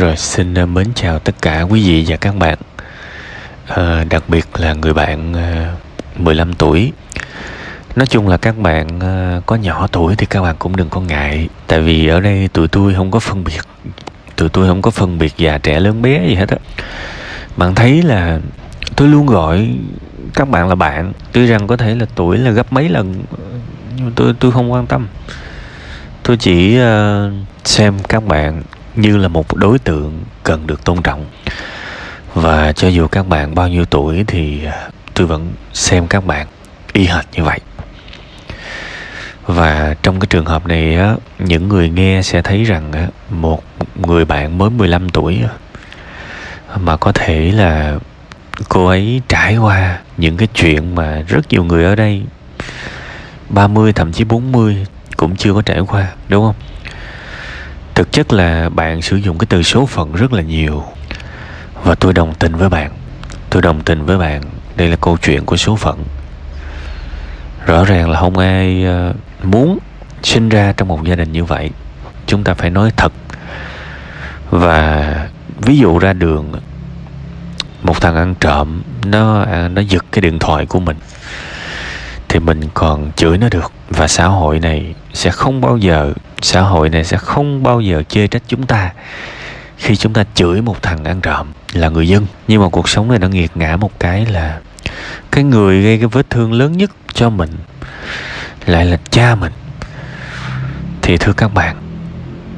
Rồi 0.00 0.16
xin 0.16 0.54
ờ, 0.54 0.66
mến 0.66 0.86
chào 0.94 1.18
tất 1.18 1.34
cả 1.42 1.62
quý 1.62 1.88
vị 1.88 2.04
và 2.08 2.16
các 2.16 2.36
bạn. 2.36 2.58
À, 3.66 4.04
Đặc 4.10 4.22
biệt 4.28 4.46
là 4.58 4.74
người 4.74 4.92
bạn 4.92 5.32
ờ, 5.32 5.40
à, 5.40 5.74
15 6.16 6.54
tuổi. 6.54 6.92
Nói 7.96 8.06
chung 8.06 8.28
là 8.28 8.36
các 8.36 8.58
bạn 8.58 9.00
à, 9.00 9.40
có 9.46 9.56
nhỏ 9.56 9.86
tuổi 9.92 10.16
thì 10.16 10.26
các 10.26 10.42
bạn 10.42 10.56
cũng 10.58 10.76
đừng 10.76 10.88
có 10.88 11.00
ngại. 11.00 11.48
Tại 11.66 11.80
vì 11.80 12.08
ở 12.08 12.20
đây 12.20 12.48
tụi 12.52 12.68
tôi 12.68 12.94
không 12.94 13.10
có 13.10 13.18
phân 13.18 13.44
biệt 13.44 13.60
Tụi 14.36 14.48
tôi 14.48 14.68
không 14.68 14.82
có 14.82 14.90
phân 14.90 15.18
biệt 15.18 15.32
già 15.36 15.58
trẻ 15.58 15.80
lớn 15.80 16.02
bé 16.02 16.26
gì 16.28 16.34
hết 16.34 16.48
á. 16.48 16.56
Bạn 17.56 17.74
thấy 17.74 18.02
là 18.02 18.38
tôi 18.96 19.08
luôn 19.08 19.26
gọi 19.26 19.68
các 20.34 20.48
bạn 20.48 20.68
là 20.68 20.74
bạn. 20.74 21.12
Tuy 21.32 21.46
rằng 21.46 21.66
có 21.66 21.76
thể 21.76 21.94
là 21.94 22.06
tuổi 22.14 22.38
là 22.38 22.50
gấp 22.50 22.72
mấy 22.72 22.88
lần 22.88 23.22
Nhưng 23.96 24.12
tôi 24.16 24.34
tôi 24.40 24.52
không 24.52 24.72
quan 24.72 24.86
tâm. 24.86 25.06
Tôi 26.22 26.36
chỉ 26.36 26.78
uh, 26.78 27.32
xem 27.64 27.94
các 28.08 28.24
bạn 28.26 28.62
như 29.00 29.16
là 29.16 29.28
một 29.28 29.56
đối 29.56 29.78
tượng 29.78 30.20
cần 30.42 30.66
được 30.66 30.84
tôn 30.84 31.02
trọng 31.02 31.26
và 32.34 32.72
cho 32.72 32.88
dù 32.88 33.06
các 33.06 33.28
bạn 33.28 33.54
bao 33.54 33.68
nhiêu 33.68 33.84
tuổi 33.84 34.24
thì 34.26 34.64
à, 34.64 34.88
tôi 35.14 35.26
vẫn 35.26 35.52
xem 35.72 36.06
các 36.06 36.26
bạn 36.26 36.46
y 36.92 37.04
hệt 37.04 37.24
như 37.32 37.44
vậy 37.44 37.60
và 39.46 39.94
trong 40.02 40.20
cái 40.20 40.26
trường 40.30 40.46
hợp 40.46 40.66
này 40.66 40.96
á, 40.96 41.14
những 41.38 41.68
người 41.68 41.90
nghe 41.90 42.22
sẽ 42.22 42.42
thấy 42.42 42.64
rằng 42.64 42.92
á, 42.92 43.08
một 43.30 43.64
người 43.96 44.24
bạn 44.24 44.58
mới 44.58 44.70
15 44.70 45.08
tuổi 45.08 45.38
mà 46.76 46.96
có 46.96 47.12
thể 47.12 47.52
là 47.52 47.98
cô 48.68 48.86
ấy 48.86 49.22
trải 49.28 49.56
qua 49.56 49.98
những 50.16 50.36
cái 50.36 50.48
chuyện 50.54 50.94
mà 50.94 51.22
rất 51.28 51.48
nhiều 51.48 51.64
người 51.64 51.84
ở 51.84 51.94
đây 51.94 52.22
30 53.48 53.92
thậm 53.92 54.12
chí 54.12 54.24
40 54.24 54.86
cũng 55.16 55.36
chưa 55.36 55.54
có 55.54 55.62
trải 55.62 55.80
qua 55.80 56.06
đúng 56.28 56.44
không? 56.46 56.69
Thực 57.94 58.12
chất 58.12 58.32
là 58.32 58.68
bạn 58.68 59.02
sử 59.02 59.16
dụng 59.16 59.38
cái 59.38 59.46
từ 59.50 59.62
số 59.62 59.86
phận 59.86 60.12
rất 60.12 60.32
là 60.32 60.42
nhiều. 60.42 60.84
Và 61.84 61.94
tôi 61.94 62.12
đồng 62.12 62.34
tình 62.34 62.56
với 62.56 62.68
bạn. 62.68 62.90
Tôi 63.50 63.62
đồng 63.62 63.82
tình 63.82 64.04
với 64.04 64.18
bạn. 64.18 64.42
Đây 64.76 64.88
là 64.88 64.96
câu 65.00 65.16
chuyện 65.22 65.44
của 65.44 65.56
số 65.56 65.76
phận. 65.76 66.04
Rõ 67.66 67.84
ràng 67.84 68.10
là 68.10 68.20
không 68.20 68.38
ai 68.38 68.84
ờ, 68.84 69.12
muốn 69.42 69.78
sinh 70.22 70.48
ra 70.48 70.72
trong 70.76 70.88
một 70.88 71.04
gia 71.04 71.14
đình 71.14 71.32
như 71.32 71.44
vậy. 71.44 71.70
Chúng 72.26 72.44
ta 72.44 72.54
phải 72.54 72.70
nói 72.70 72.92
thật. 72.96 73.12
Và 74.50 75.28
ví 75.58 75.78
dụ 75.78 75.98
ra 75.98 76.12
đường, 76.12 76.52
một 77.82 78.00
thằng 78.00 78.16
ăn 78.16 78.34
trộm, 78.40 78.82
nó 79.04 79.42
à, 79.42 79.68
nó 79.68 79.82
giật 79.82 80.04
cái 80.12 80.20
điện 80.20 80.38
thoại 80.38 80.66
của 80.66 80.80
mình, 80.80 80.96
thì 82.28 82.38
mình 82.38 82.60
còn 82.74 83.12
chửi 83.16 83.38
nó 83.38 83.48
được. 83.48 83.72
Và 83.88 84.08
xã 84.08 84.26
hội 84.26 84.60
này 84.60 84.94
sẽ 85.12 85.30
không 85.30 85.60
bao 85.60 85.76
giờ, 85.76 86.12
xã 86.42 86.60
hội 86.60 86.88
này 86.88 87.04
sẽ 87.04 87.16
không 87.16 87.62
bao 87.62 87.80
giờ 87.80 88.02
chê 88.08 88.26
trách 88.26 88.42
chúng 88.48 88.66
ta 88.66 88.92
khi 89.76 89.96
chúng 89.96 90.12
ta 90.12 90.24
chửi 90.34 90.62
một 90.62 90.82
thằng 90.82 91.04
ăn 91.04 91.20
trộm 91.20 91.46
là 91.72 91.88
người 91.88 92.08
dân. 92.08 92.26
Nhưng 92.48 92.62
mà 92.62 92.68
cuộc 92.68 92.88
sống 92.88 93.08
này 93.08 93.18
nó 93.18 93.28
nghiệt 93.28 93.50
ngã 93.54 93.76
một 93.76 94.00
cái 94.00 94.26
là 94.26 94.60
cái 95.30 95.44
người 95.44 95.82
gây 95.82 95.98
cái 95.98 96.06
vết 96.06 96.30
thương 96.30 96.52
lớn 96.52 96.72
nhất 96.72 96.90
cho 97.14 97.30
mình 97.30 97.50
lại 98.66 98.84
là 98.84 98.98
cha 99.10 99.34
mình. 99.34 99.52
Thì 101.02 101.16
thưa 101.16 101.32
các 101.32 101.54
bạn, 101.54 101.76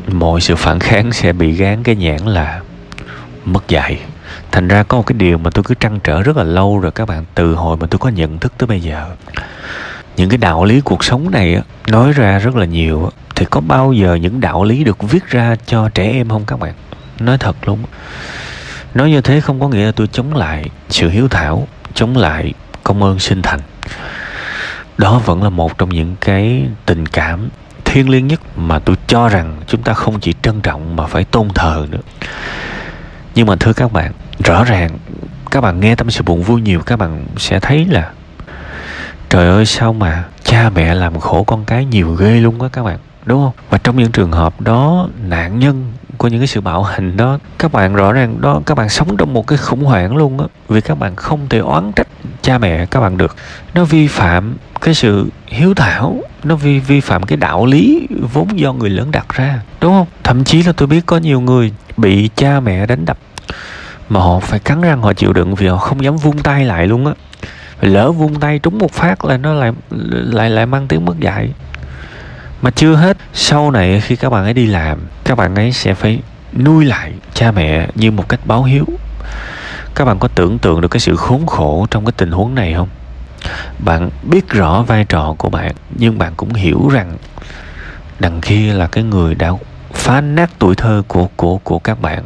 mọi 0.08 0.40
sự 0.40 0.56
phản 0.56 0.80
kháng 0.80 1.12
sẽ 1.12 1.32
bị 1.32 1.52
gán 1.52 1.82
cái 1.82 1.96
nhãn 1.96 2.26
là 2.26 2.60
mất 3.44 3.68
dạy. 3.68 4.00
Thành 4.50 4.68
ra 4.68 4.82
có 4.82 4.96
một 4.96 5.06
cái 5.06 5.18
điều 5.18 5.38
mà 5.38 5.50
tôi 5.50 5.64
cứ 5.64 5.74
trăn 5.74 6.00
trở 6.04 6.22
rất 6.22 6.36
là 6.36 6.44
lâu 6.44 6.78
rồi 6.78 6.92
các 6.92 7.08
bạn, 7.08 7.24
từ 7.34 7.54
hồi 7.54 7.76
mà 7.76 7.86
tôi 7.86 7.98
có 7.98 8.08
nhận 8.08 8.38
thức 8.38 8.52
tới 8.58 8.66
bây 8.66 8.80
giờ 8.80 9.06
những 10.16 10.28
cái 10.28 10.38
đạo 10.38 10.64
lý 10.64 10.80
cuộc 10.80 11.04
sống 11.04 11.30
này 11.30 11.62
nói 11.86 12.12
ra 12.12 12.38
rất 12.38 12.56
là 12.56 12.66
nhiều 12.66 13.10
thì 13.34 13.46
có 13.50 13.60
bao 13.60 13.92
giờ 13.92 14.14
những 14.14 14.40
đạo 14.40 14.64
lý 14.64 14.84
được 14.84 15.02
viết 15.02 15.26
ra 15.28 15.56
cho 15.66 15.88
trẻ 15.88 16.04
em 16.04 16.28
không 16.28 16.44
các 16.46 16.60
bạn? 16.60 16.74
Nói 17.20 17.38
thật 17.38 17.56
luôn 17.68 17.78
nói 18.94 19.10
như 19.10 19.20
thế 19.20 19.40
không 19.40 19.60
có 19.60 19.68
nghĩa 19.68 19.86
là 19.86 19.92
tôi 19.92 20.06
chống 20.06 20.34
lại 20.34 20.70
sự 20.88 21.08
hiếu 21.08 21.28
thảo, 21.28 21.68
chống 21.94 22.16
lại 22.16 22.52
công 22.82 23.02
ơn 23.02 23.18
sinh 23.18 23.42
thành. 23.42 23.60
Đó 24.98 25.18
vẫn 25.18 25.42
là 25.42 25.50
một 25.50 25.78
trong 25.78 25.88
những 25.88 26.16
cái 26.20 26.66
tình 26.86 27.06
cảm 27.06 27.48
thiêng 27.84 28.08
liêng 28.08 28.26
nhất 28.26 28.40
mà 28.58 28.78
tôi 28.78 28.96
cho 29.06 29.28
rằng 29.28 29.56
chúng 29.66 29.82
ta 29.82 29.94
không 29.94 30.20
chỉ 30.20 30.34
trân 30.42 30.60
trọng 30.60 30.96
mà 30.96 31.06
phải 31.06 31.24
tôn 31.24 31.48
thờ 31.48 31.86
nữa. 31.90 32.00
Nhưng 33.34 33.46
mà 33.46 33.56
thưa 33.56 33.72
các 33.72 33.92
bạn, 33.92 34.12
rõ 34.44 34.64
ràng 34.64 34.90
các 35.50 35.60
bạn 35.60 35.80
nghe 35.80 35.94
tâm 35.94 36.10
sự 36.10 36.22
buồn 36.22 36.42
vui 36.42 36.60
nhiều, 36.60 36.80
các 36.80 36.96
bạn 36.98 37.24
sẽ 37.36 37.60
thấy 37.60 37.84
là 37.84 38.10
trời 39.32 39.48
ơi, 39.48 39.66
sao 39.66 39.92
mà 39.92 40.24
cha 40.44 40.70
mẹ 40.74 40.94
làm 40.94 41.20
khổ 41.20 41.44
con 41.44 41.64
cái 41.64 41.84
nhiều 41.84 42.12
ghê 42.14 42.40
luôn 42.40 42.62
á 42.62 42.68
các 42.72 42.82
bạn, 42.82 42.98
đúng 43.24 43.44
không? 43.44 43.52
Và 43.70 43.78
trong 43.78 43.96
những 43.96 44.12
trường 44.12 44.32
hợp 44.32 44.60
đó, 44.60 45.08
nạn 45.28 45.58
nhân 45.58 45.92
của 46.16 46.28
những 46.28 46.40
cái 46.40 46.46
sự 46.46 46.60
bạo 46.60 46.82
hành 46.82 47.16
đó, 47.16 47.38
các 47.58 47.72
bạn 47.72 47.94
rõ 47.94 48.12
ràng 48.12 48.40
đó, 48.40 48.60
các 48.66 48.74
bạn 48.74 48.88
sống 48.88 49.16
trong 49.16 49.32
một 49.32 49.46
cái 49.46 49.58
khủng 49.58 49.84
hoảng 49.84 50.16
luôn 50.16 50.40
á, 50.40 50.46
vì 50.68 50.80
các 50.80 50.98
bạn 50.98 51.16
không 51.16 51.48
thể 51.48 51.58
oán 51.58 51.92
trách 51.92 52.06
cha 52.42 52.58
mẹ 52.58 52.86
các 52.86 53.00
bạn 53.00 53.16
được. 53.16 53.36
Nó 53.74 53.84
vi 53.84 54.06
phạm 54.06 54.56
cái 54.80 54.94
sự 54.94 55.26
hiếu 55.46 55.74
thảo, 55.74 56.22
nó 56.44 56.56
vi 56.56 56.78
vi 56.78 57.00
phạm 57.00 57.22
cái 57.22 57.36
đạo 57.36 57.66
lý 57.66 58.06
vốn 58.32 58.58
do 58.58 58.72
người 58.72 58.90
lớn 58.90 59.10
đặt 59.10 59.26
ra, 59.28 59.60
đúng 59.80 59.92
không? 59.92 60.06
Thậm 60.24 60.44
chí 60.44 60.62
là 60.62 60.72
tôi 60.76 60.88
biết 60.88 61.06
có 61.06 61.16
nhiều 61.16 61.40
người 61.40 61.72
bị 61.96 62.30
cha 62.36 62.60
mẹ 62.60 62.86
đánh 62.86 63.04
đập 63.04 63.18
mà 64.08 64.20
họ 64.20 64.40
phải 64.40 64.58
cắn 64.58 64.80
răng, 64.80 65.02
họ 65.02 65.12
chịu 65.12 65.32
đựng 65.32 65.54
vì 65.54 65.66
họ 65.66 65.76
không 65.76 66.04
dám 66.04 66.16
vung 66.16 66.38
tay 66.38 66.64
lại 66.64 66.86
luôn 66.86 67.06
á 67.06 67.12
lỡ 67.82 68.12
vung 68.12 68.40
tay 68.40 68.58
trúng 68.58 68.78
một 68.78 68.92
phát 68.92 69.24
là 69.24 69.36
nó 69.36 69.54
lại 69.54 69.72
lại 70.10 70.50
lại 70.50 70.66
mang 70.66 70.88
tiếng 70.88 71.04
mất 71.04 71.20
dạy. 71.20 71.48
Mà 72.62 72.70
chưa 72.70 72.94
hết, 72.94 73.16
sau 73.32 73.70
này 73.70 74.00
khi 74.00 74.16
các 74.16 74.30
bạn 74.30 74.44
ấy 74.44 74.52
đi 74.52 74.66
làm, 74.66 74.98
các 75.24 75.34
bạn 75.34 75.54
ấy 75.54 75.72
sẽ 75.72 75.94
phải 75.94 76.20
nuôi 76.58 76.84
lại 76.84 77.12
cha 77.34 77.50
mẹ 77.50 77.88
như 77.94 78.10
một 78.10 78.28
cách 78.28 78.40
báo 78.44 78.62
hiếu. 78.62 78.84
Các 79.94 80.04
bạn 80.04 80.18
có 80.18 80.28
tưởng 80.28 80.58
tượng 80.58 80.80
được 80.80 80.88
cái 80.88 81.00
sự 81.00 81.16
khốn 81.16 81.46
khổ 81.46 81.86
trong 81.90 82.04
cái 82.04 82.12
tình 82.16 82.30
huống 82.30 82.54
này 82.54 82.74
không? 82.74 82.88
Bạn 83.78 84.10
biết 84.22 84.48
rõ 84.48 84.82
vai 84.82 85.04
trò 85.04 85.34
của 85.38 85.50
bạn, 85.50 85.72
nhưng 85.96 86.18
bạn 86.18 86.32
cũng 86.36 86.54
hiểu 86.54 86.88
rằng 86.88 87.16
đằng 88.18 88.40
kia 88.40 88.72
là 88.72 88.86
cái 88.86 89.04
người 89.04 89.34
đã 89.34 89.52
phá 89.92 90.20
nát 90.20 90.50
tuổi 90.58 90.74
thơ 90.74 91.02
của 91.08 91.28
của 91.36 91.58
của 91.58 91.78
các 91.78 92.00
bạn. 92.00 92.24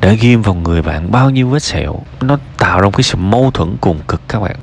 Đã 0.00 0.12
ghim 0.12 0.42
vào 0.42 0.54
người 0.54 0.82
bạn 0.82 1.10
bao 1.10 1.30
nhiêu 1.30 1.48
vết 1.48 1.62
sẹo, 1.62 2.00
nó 2.20 2.38
tạo 2.58 2.80
ra 2.80 2.84
một 2.84 2.96
cái 2.96 3.02
sự 3.02 3.16
mâu 3.16 3.50
thuẫn 3.50 3.76
cùng 3.80 4.00
cực 4.08 4.20
các 4.28 4.40
bạn. 4.40 4.56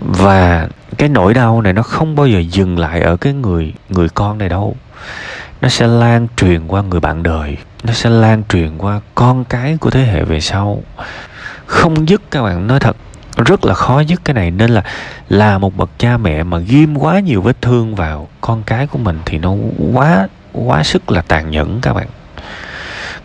Và 0.00 0.68
cái 0.98 1.08
nỗi 1.08 1.34
đau 1.34 1.62
này 1.62 1.72
nó 1.72 1.82
không 1.82 2.16
bao 2.16 2.26
giờ 2.26 2.38
dừng 2.38 2.78
lại 2.78 3.00
ở 3.00 3.16
cái 3.16 3.32
người 3.32 3.74
người 3.88 4.08
con 4.08 4.38
này 4.38 4.48
đâu. 4.48 4.76
Nó 5.60 5.68
sẽ 5.68 5.86
lan 5.86 6.26
truyền 6.36 6.66
qua 6.66 6.82
người 6.82 7.00
bạn 7.00 7.22
đời, 7.22 7.56
nó 7.84 7.92
sẽ 7.92 8.10
lan 8.10 8.42
truyền 8.48 8.78
qua 8.78 9.00
con 9.14 9.44
cái 9.44 9.76
của 9.80 9.90
thế 9.90 10.02
hệ 10.02 10.24
về 10.24 10.40
sau. 10.40 10.82
Không 11.66 12.08
dứt 12.08 12.22
các 12.30 12.42
bạn, 12.42 12.66
nói 12.66 12.80
thật, 12.80 12.96
rất 13.36 13.64
là 13.64 13.74
khó 13.74 14.00
dứt 14.00 14.20
cái 14.24 14.34
này. 14.34 14.50
Nên 14.50 14.70
là 14.70 14.82
là 15.28 15.58
một 15.58 15.76
bậc 15.76 15.90
cha 15.98 16.16
mẹ 16.16 16.42
mà 16.42 16.58
ghim 16.58 16.98
quá 16.98 17.20
nhiều 17.20 17.42
vết 17.42 17.62
thương 17.62 17.94
vào 17.94 18.28
con 18.40 18.62
cái 18.66 18.86
của 18.86 18.98
mình 18.98 19.18
thì 19.26 19.38
nó 19.38 19.54
quá 19.94 20.28
quá 20.52 20.82
sức 20.82 21.10
là 21.10 21.22
tàn 21.22 21.50
nhẫn 21.50 21.80
các 21.82 21.92
bạn. 21.92 22.06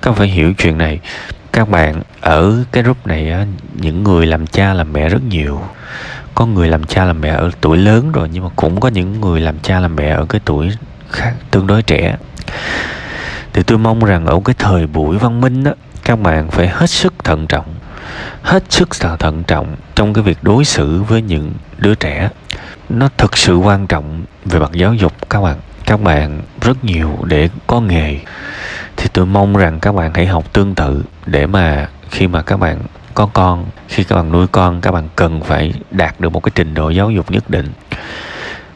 Các 0.01 0.11
bạn 0.11 0.15
phải 0.15 0.27
hiểu 0.27 0.53
chuyện 0.53 0.77
này. 0.77 0.99
Các 1.51 1.69
bạn 1.69 2.01
ở 2.21 2.63
cái 2.71 2.83
group 2.83 3.07
này 3.07 3.47
những 3.73 4.03
người 4.03 4.25
làm 4.25 4.47
cha 4.47 4.73
làm 4.73 4.93
mẹ 4.93 5.09
rất 5.09 5.23
nhiều. 5.23 5.61
Có 6.35 6.45
người 6.45 6.69
làm 6.69 6.83
cha 6.83 7.05
làm 7.05 7.21
mẹ 7.21 7.29
ở 7.29 7.51
tuổi 7.61 7.77
lớn 7.77 8.11
rồi, 8.11 8.29
nhưng 8.33 8.43
mà 8.43 8.49
cũng 8.55 8.79
có 8.79 8.89
những 8.89 9.21
người 9.21 9.41
làm 9.41 9.59
cha 9.59 9.79
làm 9.79 9.95
mẹ 9.95 10.09
ở 10.09 10.25
cái 10.29 10.41
tuổi 10.45 10.71
khác, 11.11 11.33
tương 11.51 11.67
đối 11.67 11.83
trẻ. 11.83 12.17
Thì 13.53 13.63
tôi 13.63 13.77
mong 13.77 14.05
rằng 14.05 14.25
ở 14.25 14.39
cái 14.45 14.55
thời 14.57 14.87
buổi 14.87 15.17
văn 15.17 15.41
minh 15.41 15.63
á, 15.63 15.71
các 16.03 16.19
bạn 16.19 16.51
phải 16.51 16.67
hết 16.67 16.89
sức 16.89 17.13
thận 17.23 17.47
trọng. 17.47 17.65
Hết 18.41 18.63
sức 18.69 18.89
thận 19.19 19.43
trọng 19.43 19.75
trong 19.95 20.13
cái 20.13 20.23
việc 20.23 20.37
đối 20.41 20.65
xử 20.65 21.01
với 21.03 21.21
những 21.21 21.51
đứa 21.77 21.95
trẻ. 21.95 22.29
Nó 22.89 23.09
thực 23.17 23.37
sự 23.37 23.57
quan 23.57 23.87
trọng 23.87 24.25
về 24.45 24.59
mặt 24.59 24.71
giáo 24.73 24.93
dục, 24.93 25.29
các 25.29 25.41
bạn 25.41 25.55
các 25.85 26.01
bạn 26.01 26.41
rất 26.61 26.83
nhiều 26.83 27.17
để 27.23 27.49
có 27.67 27.81
nghề, 27.81 28.19
thì 28.97 29.09
tôi 29.13 29.25
mong 29.25 29.57
rằng 29.57 29.79
các 29.79 29.95
bạn 29.95 30.13
hãy 30.13 30.25
học 30.25 30.53
tương 30.53 30.75
tự 30.75 31.03
để 31.25 31.47
mà 31.47 31.89
khi 32.09 32.27
mà 32.27 32.41
các 32.41 32.59
bạn 32.59 32.79
có 33.13 33.29
con, 33.33 33.65
khi 33.87 34.03
các 34.03 34.15
bạn 34.15 34.31
nuôi 34.31 34.47
con, 34.47 34.81
các 34.81 34.91
bạn 34.91 35.09
cần 35.15 35.41
phải 35.41 35.73
đạt 35.91 36.19
được 36.19 36.29
một 36.29 36.39
cái 36.39 36.51
trình 36.55 36.73
độ 36.73 36.89
giáo 36.89 37.11
dục 37.11 37.31
nhất 37.31 37.49
định. 37.49 37.71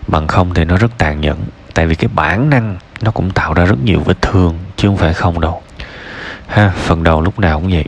Bằng 0.08 0.28
không 0.28 0.54
thì 0.54 0.66
nó 0.66 0.78
rất 0.78 0.98
tàn 0.98 1.22
nhẫn, 1.22 1.38
tại 1.74 1.88
vì 1.88 1.96
cái 1.96 2.10
bản 2.16 2.50
năng 2.50 2.78
nó 3.02 3.12
cũng 3.12 3.32
tạo 3.32 3.54
ra 3.54 3.66
rất 3.66 3.84
nhiều 3.84 4.00
vết 4.00 4.22
thương 4.22 4.58
chứ 4.76 4.88
không 4.88 4.98
phải 4.98 5.14
không 5.14 5.40
đâu. 5.40 5.62
Ha, 6.48 6.74
phần 6.76 7.04
đầu 7.04 7.22
lúc 7.22 7.40
nào 7.40 7.60
cũng 7.60 7.72
vậy. 7.72 7.86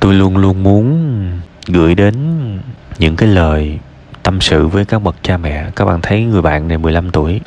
Tôi 0.00 0.14
luôn 0.14 0.36
luôn 0.36 0.62
muốn 0.62 1.40
gửi 1.66 1.94
đến 1.94 2.14
những 2.98 3.16
cái 3.16 3.28
lời 3.28 3.78
tâm 4.30 4.40
sự 4.40 4.66
với 4.66 4.84
các 4.84 5.02
bậc 5.02 5.16
cha 5.22 5.36
mẹ. 5.36 5.70
Các 5.76 5.84
bạn 5.84 6.00
thấy 6.00 6.24
người 6.24 6.42
bạn 6.42 6.68
này 6.68 6.78
15 6.78 7.10
tuổi. 7.10 7.40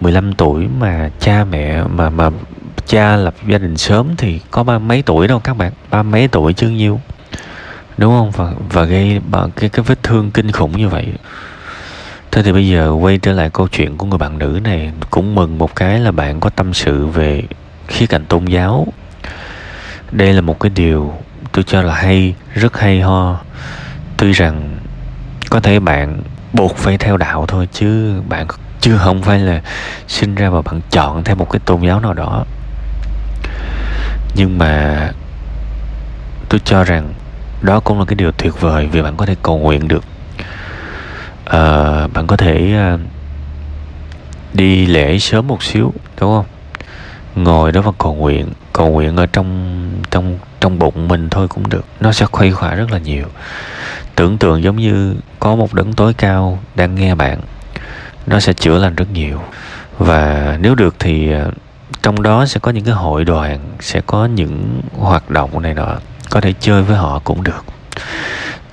15 0.00 0.32
tuổi 0.32 0.68
mà 0.78 1.10
cha 1.20 1.44
mẹ, 1.44 1.82
mà 1.84 2.10
mà 2.10 2.30
cha 2.86 3.16
lập 3.16 3.34
gia 3.48 3.58
đình 3.58 3.76
sớm 3.76 4.16
thì 4.16 4.40
có 4.50 4.62
ba 4.62 4.78
mấy 4.78 5.02
tuổi 5.02 5.28
đâu 5.28 5.40
các 5.40 5.56
bạn? 5.56 5.72
Ba 5.90 6.02
mấy 6.02 6.28
tuổi 6.28 6.52
chứ 6.52 6.68
nhiêu? 6.68 7.00
Đúng 7.96 8.12
không? 8.12 8.30
Và 8.30 8.52
và 8.70 8.84
gây 8.84 9.20
cái 9.30 9.68
cái 9.68 9.84
vết 9.86 10.02
thương 10.02 10.30
kinh 10.30 10.52
khủng 10.52 10.76
như 10.76 10.88
vậy. 10.88 11.06
Thế 12.30 12.42
thì 12.42 12.52
bây 12.52 12.68
giờ 12.68 12.90
quay 12.90 13.18
trở 13.18 13.32
lại 13.32 13.50
câu 13.50 13.68
chuyện 13.68 13.96
của 13.96 14.06
người 14.06 14.18
bạn 14.18 14.38
nữ 14.38 14.60
này. 14.64 14.92
Cũng 15.10 15.34
mừng 15.34 15.58
một 15.58 15.76
cái 15.76 16.00
là 16.00 16.10
bạn 16.10 16.40
có 16.40 16.50
tâm 16.50 16.74
sự 16.74 17.06
về 17.06 17.42
khía 17.88 18.06
cạnh 18.06 18.24
tôn 18.24 18.44
giáo. 18.44 18.86
Đây 20.12 20.32
là 20.32 20.40
một 20.40 20.60
cái 20.60 20.70
điều 20.74 21.14
tôi 21.52 21.64
cho 21.64 21.82
là 21.82 21.94
hay, 21.94 22.34
rất 22.54 22.78
hay 22.78 23.00
ho. 23.00 23.40
Tuy 24.16 24.32
rằng 24.32 24.77
có 25.50 25.60
thể 25.60 25.80
bạn 25.80 26.22
buộc 26.52 26.76
phải 26.76 26.98
theo 26.98 27.16
đạo 27.16 27.44
thôi 27.48 27.68
chứ 27.72 28.20
bạn 28.28 28.46
chưa 28.80 28.96
không 28.96 29.22
phải 29.22 29.38
là 29.38 29.60
sinh 30.08 30.34
ra 30.34 30.50
và 30.50 30.62
bạn 30.62 30.80
chọn 30.90 31.24
theo 31.24 31.36
một 31.36 31.50
cái 31.50 31.60
tôn 31.64 31.82
giáo 31.82 32.00
nào 32.00 32.14
đó. 32.14 32.44
Nhưng 34.34 34.58
mà 34.58 35.12
tôi 36.48 36.60
cho 36.64 36.84
rằng 36.84 37.14
đó 37.62 37.80
cũng 37.80 37.98
là 37.98 38.04
cái 38.04 38.14
điều 38.14 38.32
tuyệt 38.32 38.60
vời 38.60 38.88
vì 38.92 39.02
bạn 39.02 39.16
có 39.16 39.26
thể 39.26 39.36
cầu 39.42 39.58
nguyện 39.58 39.88
được. 39.88 40.04
À, 41.44 42.06
bạn 42.06 42.26
có 42.26 42.36
thể 42.36 42.74
ờ, 42.76 42.98
đi 44.52 44.86
lễ 44.86 45.18
sớm 45.18 45.46
một 45.46 45.62
xíu 45.62 45.92
đúng 46.20 46.34
không? 46.34 46.57
Ngồi 47.34 47.72
đó 47.72 47.80
và 47.80 47.92
cầu 47.98 48.14
nguyện 48.14 48.46
cầu 48.72 48.88
nguyện 48.88 49.16
ở 49.16 49.26
trong 49.26 49.78
trong 50.10 50.38
trong 50.60 50.78
bụng 50.78 51.08
mình 51.08 51.30
thôi 51.30 51.48
cũng 51.48 51.68
được. 51.68 51.84
Nó 52.00 52.12
sẽ 52.12 52.26
khuây 52.26 52.52
khỏa 52.52 52.74
rất 52.74 52.90
là 52.90 52.98
nhiều. 52.98 53.26
Tưởng 54.14 54.38
tượng 54.38 54.62
giống 54.62 54.76
như 54.76 55.14
có 55.40 55.56
một 55.56 55.74
đấng 55.74 55.92
tối 55.92 56.14
cao 56.14 56.58
đang 56.74 56.94
nghe 56.94 57.14
bạn. 57.14 57.40
Nó 58.26 58.40
sẽ 58.40 58.52
chữa 58.52 58.78
lành 58.78 58.94
rất 58.94 59.10
nhiều. 59.12 59.40
Và 59.98 60.56
nếu 60.60 60.74
được 60.74 60.94
thì 60.98 61.32
à, 61.32 61.46
trong 62.02 62.22
đó 62.22 62.46
sẽ 62.46 62.60
có 62.60 62.70
những 62.70 62.84
cái 62.84 62.94
hội 62.94 63.24
đoàn 63.24 63.58
sẽ 63.80 64.00
có 64.06 64.26
những 64.26 64.80
hoạt 64.98 65.30
động 65.30 65.62
này 65.62 65.74
nọ. 65.74 65.96
Có 66.30 66.40
thể 66.40 66.54
chơi 66.60 66.82
với 66.82 66.96
họ 66.96 67.20
cũng 67.24 67.42
được. 67.42 67.64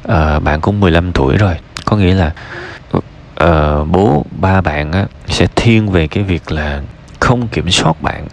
À, 0.07 0.39
bạn 0.39 0.61
cũng 0.61 0.79
15 0.79 1.11
tuổi 1.11 1.37
rồi. 1.37 1.55
Có 1.85 1.97
nghĩa 1.97 2.13
là 2.13 2.31
à, 3.35 3.83
bố 3.91 4.25
ba 4.31 4.61
bạn 4.61 4.91
á, 4.91 5.05
sẽ 5.27 5.47
thiên 5.55 5.89
về 5.89 6.07
cái 6.07 6.23
việc 6.23 6.51
là 6.51 6.81
không 7.19 7.47
kiểm 7.47 7.71
soát 7.71 8.01
bạn 8.01 8.27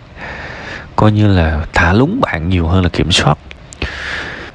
coi 0.97 1.13
như 1.13 1.37
là 1.37 1.67
thả 1.73 1.93
lúng 1.93 2.21
bạn 2.21 2.49
nhiều 2.49 2.67
hơn 2.67 2.83
là 2.83 2.89
kiểm 2.89 3.13
soát. 3.13 3.39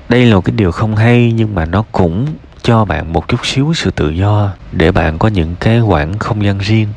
Đây 0.10 0.25
là 0.25 0.36
một 0.36 0.42
cái 0.42 0.54
điều 0.58 0.72
không 0.72 0.96
hay 0.96 1.31
nhưng 1.36 1.56
mà 1.56 1.66
nó 1.66 1.84
cũng 1.92 2.28
cho 2.62 2.86
bạn 2.86 3.14
một 3.14 3.28
chút 3.28 3.46
xíu 3.46 3.74
sự 3.74 3.92
tự 3.92 4.10
do 4.10 4.52
để 4.72 4.92
bạn 4.92 5.18
có 5.18 5.28
những 5.28 5.56
cái 5.60 5.81
khoảng 5.88 6.19
không 6.19 6.46
gian 6.46 6.58
riêng 6.58 6.88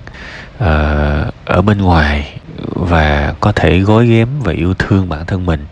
uh, 0.57 1.35
ở 1.45 1.63
bên 1.65 1.79
ngoài 1.79 2.41
và 2.67 3.35
có 3.41 3.53
thể 3.53 3.79
gói 3.79 4.07
ghém 4.07 4.29
và 4.41 4.53
yêu 4.53 4.75
thương 4.75 5.09
bản 5.09 5.27
thân 5.27 5.47
mình. 5.47 5.67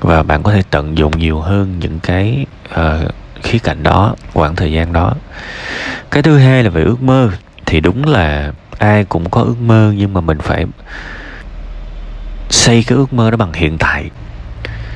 Và 0.00 0.22
bạn 0.22 0.42
có 0.42 0.52
thể 0.52 0.62
tận 0.70 0.98
dụng 0.98 1.18
nhiều 1.18 1.40
hơn 1.40 1.78
những 1.78 2.00
cái 2.00 2.46
uh, 2.70 3.14
khía 3.42 3.58
cạnh 3.58 3.82
đó 3.82 4.14
khoảng 4.32 4.56
thời 4.56 4.72
gian 4.72 4.92
đó. 4.92 5.14
Cái 6.10 6.22
thứ 6.22 6.38
hai 6.38 6.62
là 6.62 6.70
về 6.70 6.82
ước 6.82 7.02
mơ. 7.02 7.30
Thì 7.66 7.80
đúng 7.80 8.04
là 8.04 8.52
ai 8.78 9.04
cũng 9.04 9.30
có 9.30 9.40
ước 9.40 9.60
mơ 9.60 9.92
nhưng 9.96 10.12
mà 10.12 10.20
mình 10.20 10.38
phải 10.38 10.66
xây 12.50 12.84
cái 12.86 12.98
ước 12.98 13.12
mơ 13.12 13.30
đó 13.30 13.36
bằng 13.36 13.52
hiện 13.52 13.78
tại. 13.78 14.10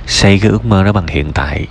Xây 0.07 0.39
cái 0.39 0.51
ước 0.51 0.65
mơ 0.65 0.85
đó 0.85 0.93
bằng 0.93 1.07
hiện 1.07 1.33
tại. 1.33 1.67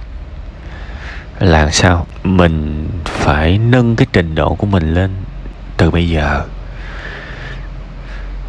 Là 1.39 1.69
sao? 1.71 2.07
Mình 2.23 2.87
phải 3.05 3.57
nâng 3.57 3.95
cái 3.95 4.07
trình 4.13 4.35
độ 4.35 4.55
của 4.55 4.67
mình 4.67 4.93
lên 4.93 5.11
từ 5.77 5.91
bây 5.91 6.09
giờ. 6.09 6.41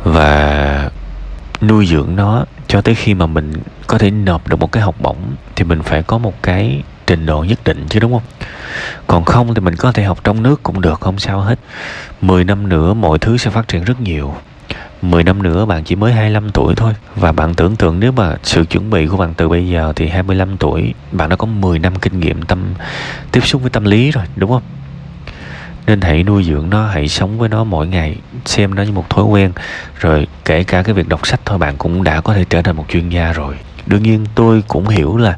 Và 0.05 0.91
nuôi 1.61 1.87
dưỡng 1.87 2.17
nó 2.17 2.45
cho 2.69 2.81
tới 2.81 2.95
khi 2.95 3.15
mà 3.15 3.27
mình 3.27 3.53
có 3.87 3.99
thể 3.99 4.11
nộp 4.11 4.49
được 4.49 4.57
một 4.57 4.73
cái 4.73 4.83
học 4.83 4.95
bổng 5.01 5.17
thì 5.57 5.65
mình 5.65 5.83
phải 5.83 6.03
có 6.03 6.19
một 6.19 6.43
cái 6.43 6.83
trình 7.07 7.27
độ 7.27 7.45
nhất 7.45 7.59
định 7.65 7.87
chứ, 7.89 8.01
đúng 8.01 8.13
không? 8.13 8.23
Còn 9.07 9.25
không 9.25 9.55
thì 9.55 9.61
mình 9.61 9.77
có 9.77 9.93
thể 9.93 10.05
học 10.05 10.19
trong 10.25 10.43
nước 10.43 10.63
cũng 10.63 10.81
được, 10.81 11.01
không 11.01 11.19
sao 11.19 11.41
hết. 11.41 11.59
10 12.21 12.45
năm 12.45 12.69
nữa 12.69 12.95
mọi 12.95 13.19
thứ 13.19 13.37
sẽ 13.37 13.51
phát 13.51 13.69
triển 13.69 13.85
rất 13.85 14.01
nhiều. 14.01 14.35
10 15.03 15.25
năm 15.25 15.43
nữa 15.43 15.65
bạn 15.65 15.85
chỉ 15.85 15.97
mới 15.97 16.13
25 16.13 16.51
tuổi 16.51 16.75
thôi. 16.75 16.93
Và 17.17 17.33
bạn 17.33 17.55
tưởng 17.55 17.77
tượng 17.77 18.01
nếu 18.01 18.13
mà 18.13 18.37
sự 18.43 18.65
chuẩn 18.65 18.91
bị 18.91 19.07
của 19.07 19.17
bạn 19.17 19.35
từ 19.35 19.49
bây 19.49 19.69
giờ 19.69 19.93
thì 19.97 20.09
25 20.09 20.57
tuổi 20.57 20.95
Bạn 21.13 21.29
đã 21.29 21.37
có 21.37 21.47
10 21.47 21.79
năm 21.79 21.97
kinh 21.97 22.21
nghiệm 22.21 22.43
tâm 22.43 22.75
tiếp 23.33 23.47
xúc 23.47 23.63
với 23.63 23.71
tâm 23.71 23.85
lý 23.85 24.11
rồi 24.11 24.25
đúng 24.37 24.51
không? 24.51 24.63
Nên 25.87 26.01
hãy 26.01 26.23
nuôi 26.23 26.45
dưỡng 26.45 26.71
nó, 26.71 26.87
hãy 26.87 27.09
sống 27.09 27.39
với 27.39 27.49
nó 27.49 27.65
mỗi 27.65 27.87
ngày 27.87 28.17
Xem 28.45 28.75
nó 28.75 28.83
như 28.83 28.93
một 28.93 29.11
thói 29.11 29.25
quen. 29.25 29.53
Rồi 29.99 30.27
kể 30.45 30.65
cả 30.65 30.83
cái 30.83 30.95
việc 30.95 31.09
đọc 31.09 31.27
sách 31.27 31.41
thôi 31.45 31.59
bạn 31.59 31.75
cũng 31.79 32.05
đã 32.05 32.21
có 32.21 32.35
thể 32.35 32.45
trở 32.51 32.63
thành 32.63 32.77
một 32.77 32.85
chuyên 32.89 33.09
gia 33.09 33.33
rồi. 33.33 33.55
Đương 33.87 34.03
nhiên 34.03 34.27
tôi 34.35 34.63
cũng 34.69 34.89
hiểu 34.89 35.17
là 35.17 35.37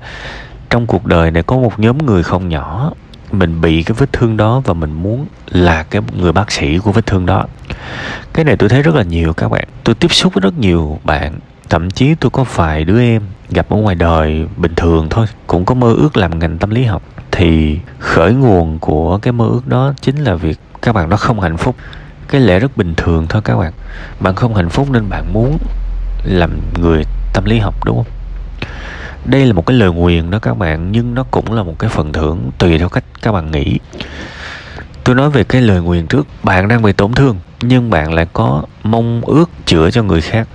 trong 0.71 0.87
cuộc 0.87 1.07
đời 1.07 1.31
này 1.31 1.43
có 1.43 1.57
một 1.57 1.81
nhóm 1.81 2.07
người 2.07 2.23
không 2.23 2.49
nhỏ. 2.49 2.93
Mình 3.33 3.61
bị 3.61 3.83
cái 3.83 3.95
vết 3.99 4.12
thương 4.12 4.37
đó 4.37 4.62
và 4.65 4.75
mình 4.75 4.93
muốn 4.93 5.27
là 5.49 5.83
cái 5.83 6.03
người 6.21 6.33
bác 6.33 6.53
sĩ 6.53 6.79
của 6.79 6.93
vết 6.93 7.07
thương 7.07 7.27
đó 7.27 7.47
cái 8.32 8.44
này 8.44 8.56
tôi 8.56 8.69
thấy 8.69 8.82
rất 8.82 8.94
là 8.94 9.03
nhiều 9.03 9.32
các 9.32 9.49
bạn. 9.49 9.65
Tôi 9.85 9.94
tiếp 9.94 10.12
xúc 10.12 10.35
với 10.35 10.41
rất 10.41 10.59
nhiều 10.59 10.99
bạn. 11.05 11.38
Thậm 11.69 11.91
chí 11.91 12.15
tôi 12.15 12.31
có 12.31 12.44
vài 12.55 12.85
đứa 12.85 13.00
em 13.00 13.23
gặp 13.50 13.67
ở 13.71 13.77
ngoài 13.77 13.94
đời 13.94 14.47
bình 14.56 14.75
thường 14.77 15.06
thôi. 15.11 15.27
Cũng 15.47 15.65
có 15.65 15.75
mơ 15.75 15.93
ước 15.93 16.17
làm 16.17 16.38
ngành 16.38 16.59
tâm 16.59 16.71
lý 16.71 16.85
học. 16.85 17.03
Thì 17.31 17.79
khởi 17.99 18.32
nguồn 18.32 18.79
của 18.79 19.19
cái 19.19 19.32
mơ 19.32 19.44
ước 19.44 19.67
đó 19.67 19.93
chính 20.00 20.17
là 20.17 20.35
việc 20.35 20.59
các 20.82 20.94
bạn 20.94 21.09
đó 21.09 21.17
không 21.17 21.41
hạnh 21.41 21.56
phúc. 21.56 21.77
Cái 22.29 22.41
lẽ 22.41 22.59
rất 22.59 22.77
bình 22.77 22.94
thường 22.94 23.27
thôi 23.29 23.43
các 23.44 23.56
bạn. 23.56 23.73
Bạn 24.21 24.35
không 24.35 24.55
hạnh 24.55 24.69
phúc 24.69 24.88
nên 24.91 25.09
bạn 25.09 25.33
muốn 25.33 25.59
làm 26.25 26.50
người 26.81 27.05
tâm 27.33 27.44
lý 27.44 27.59
học, 27.59 27.85
đúng 27.85 27.97
không? 27.97 28.12
Đây 29.25 29.47
là 29.47 29.53
một 29.53 29.67
cái 29.67 29.76
lời 29.76 29.91
nguyền 29.91 30.31
đó 30.31 30.38
các 30.38 30.59
bạn, 30.59 30.93
nhưng 30.93 31.15
nó 31.15 31.25
cũng 31.31 31.53
là 31.53 31.62
một 31.62 31.79
cái 31.79 31.91
phần 31.91 32.12
thưởng 32.12 32.50
tùy 32.59 32.79
theo 32.79 32.88
cách 32.88 33.05
các 33.23 33.33
bạn 33.33 33.50
nghĩ 33.50 33.79
tôi 35.05 35.14
nói 35.14 35.31
về 35.31 35.44
cái 35.44 35.62
lời 35.62 35.81
nguyền 35.81 36.06
trước 36.06 36.26
bạn 36.43 36.69
đang 36.69 36.82
bị 36.82 36.93
tổn 36.93 37.12
thương, 37.12 37.37
nhưng 37.62 37.91
bạn 37.91 38.12
lại 38.12 38.26
có 38.32 38.62
mong 38.82 39.20
ước 39.26 39.50
chữa 39.67 39.91
cho 39.91 40.02
người 40.02 40.20
khác. 40.20 40.49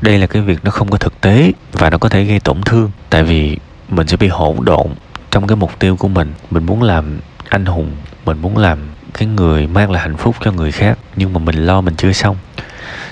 Đây 0.00 0.18
là 0.18 0.26
cái 0.26 0.42
việc 0.42 0.64
nó 0.64 0.70
không 0.70 0.90
có 0.90 0.98
thực 0.98 1.20
tế 1.20 1.52
và 1.72 1.90
nó 1.90 1.98
có 1.98 2.08
thể 2.08 2.24
gây 2.24 2.40
tổn 2.40 2.62
thương, 2.62 2.90
tại 3.10 3.22
vì 3.22 3.58
mình 3.88 4.06
sẽ 4.06 4.16
bị 4.16 4.28
hỗn 4.28 4.56
độn 4.60 4.86
trong 5.30 5.46
cái 5.46 5.56
mục 5.56 5.78
tiêu 5.78 5.96
của 5.96 6.08
mình. 6.08 6.32
Mình 6.50 6.66
muốn 6.66 6.82
làm 6.82 7.20
anh 7.48 7.64
hùng, 7.64 7.90
mình 8.24 8.42
muốn 8.42 8.56
làm 8.56 8.78
cái 9.14 9.28
người 9.28 9.66
mang 9.66 9.90
lại 9.90 10.02
hạnh 10.02 10.16
phúc 10.16 10.36
cho 10.44 10.52
người 10.52 10.72
khác, 10.72 10.98
nhưng 11.16 11.32
mà 11.32 11.38
mình 11.38 11.66
lo 11.66 11.80
mình 11.80 11.94
chưa 11.96 12.12
xong. 12.12 12.36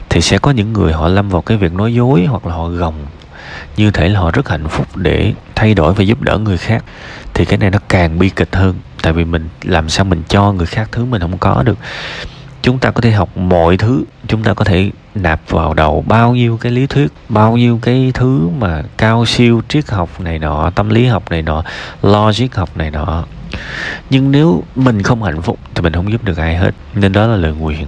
Thì 0.08 0.20
sẽ 0.20 0.38
có 0.38 0.50
những 0.50 0.72
người 0.72 0.92
họ 0.92 1.08
lâm 1.08 1.28
vào 1.28 1.42
cái 1.42 1.56
việc 1.56 1.72
nói 1.72 1.94
dối 1.94 2.26
hoặc 2.28 2.46
là 2.46 2.54
họ 2.54 2.68
gồng. 2.68 2.94
Như 3.76 3.90
thể 3.90 4.08
là 4.08 4.20
họ 4.20 4.30
rất 4.30 4.48
hạnh 4.48 4.68
phúc 4.68 4.96
để 4.96 5.32
thay 5.54 5.74
đổi 5.74 5.94
và 5.94 6.02
giúp 6.02 6.20
đỡ 6.20 6.38
người 6.38 6.58
khác. 6.58 6.84
Thì 7.34 7.44
cái 7.44 7.58
này 7.58 7.70
nó 7.70 7.78
càng 7.88 8.18
bi 8.18 8.30
kịch 8.30 8.56
hơn 8.56 8.74
tại 9.02 9.12
vì 9.12 9.24
mình 9.24 9.48
làm 9.62 9.88
sao 9.88 10.04
mình 10.04 10.22
cho 10.28 10.52
người 10.52 10.66
khác 10.66 10.88
thứ 10.92 11.04
mình 11.04 11.20
không 11.20 11.38
có 11.38 11.62
được. 11.62 11.78
Chúng 12.62 12.78
ta 12.78 12.90
có 12.90 13.00
thể 13.00 13.10
học 13.10 13.36
mọi 13.36 13.76
thứ. 13.76 14.04
Chúng 14.26 14.42
ta 14.42 14.54
có 14.54 14.64
thể 14.64 14.90
nạp 15.14 15.40
vào 15.48 15.74
đầu 15.74 16.04
bao 16.06 16.34
nhiêu 16.34 16.58
cái 16.60 16.72
lý 16.72 16.86
thuyết, 16.86 17.12
bao 17.28 17.56
nhiêu 17.56 17.78
cái 17.82 18.10
thứ 18.14 18.48
mà 18.58 18.82
cao 18.96 19.26
siêu 19.26 19.62
triết 19.68 19.90
học 19.90 20.20
này 20.20 20.38
nọ, 20.38 20.70
tâm 20.70 20.88
lý 20.88 21.06
học 21.06 21.30
này 21.30 21.42
nọ, 21.42 21.62
logic 22.02 22.54
học 22.54 22.76
này 22.76 22.90
nọ. 22.90 23.24
Nhưng 24.10 24.30
nếu 24.30 24.62
mình 24.74 25.02
không 25.02 25.22
hạnh 25.22 25.42
phúc 25.42 25.58
thì 25.74 25.82
mình 25.82 25.92
không 25.92 26.12
giúp 26.12 26.24
được 26.24 26.36
ai 26.36 26.56
hết. 26.56 26.74
Nên 26.94 27.12
đó 27.12 27.26
là 27.26 27.36
lời 27.36 27.52
nguyện 27.52 27.86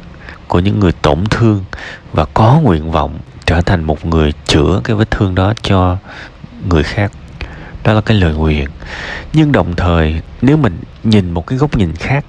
của 0.48 0.58
những 0.58 0.80
người 0.80 0.92
tổn 0.92 1.24
thương 1.30 1.64
và 2.12 2.24
có 2.34 2.60
nguyện 2.62 2.90
vọng 2.90 3.18
trở 3.46 3.60
thành 3.60 3.84
một 3.84 4.04
người 4.04 4.32
chữa 4.46 4.80
cái 4.84 4.96
vết 4.96 5.10
thương 5.10 5.34
đó 5.34 5.54
cho 5.62 5.96
người 6.68 6.82
khác 6.82 7.12
đó 7.84 7.92
là 7.92 8.00
cái 8.00 8.16
lời 8.16 8.34
nguyện 8.34 8.68
nhưng 9.32 9.52
đồng 9.52 9.76
thời, 9.76 10.20
nếu 10.42 10.56
mình 10.56 10.80
nhìn 11.04 11.30
một 11.30 11.46
cái 11.46 11.58
góc 11.58 11.76
nhìn 11.76 11.92
khác, 11.92 12.24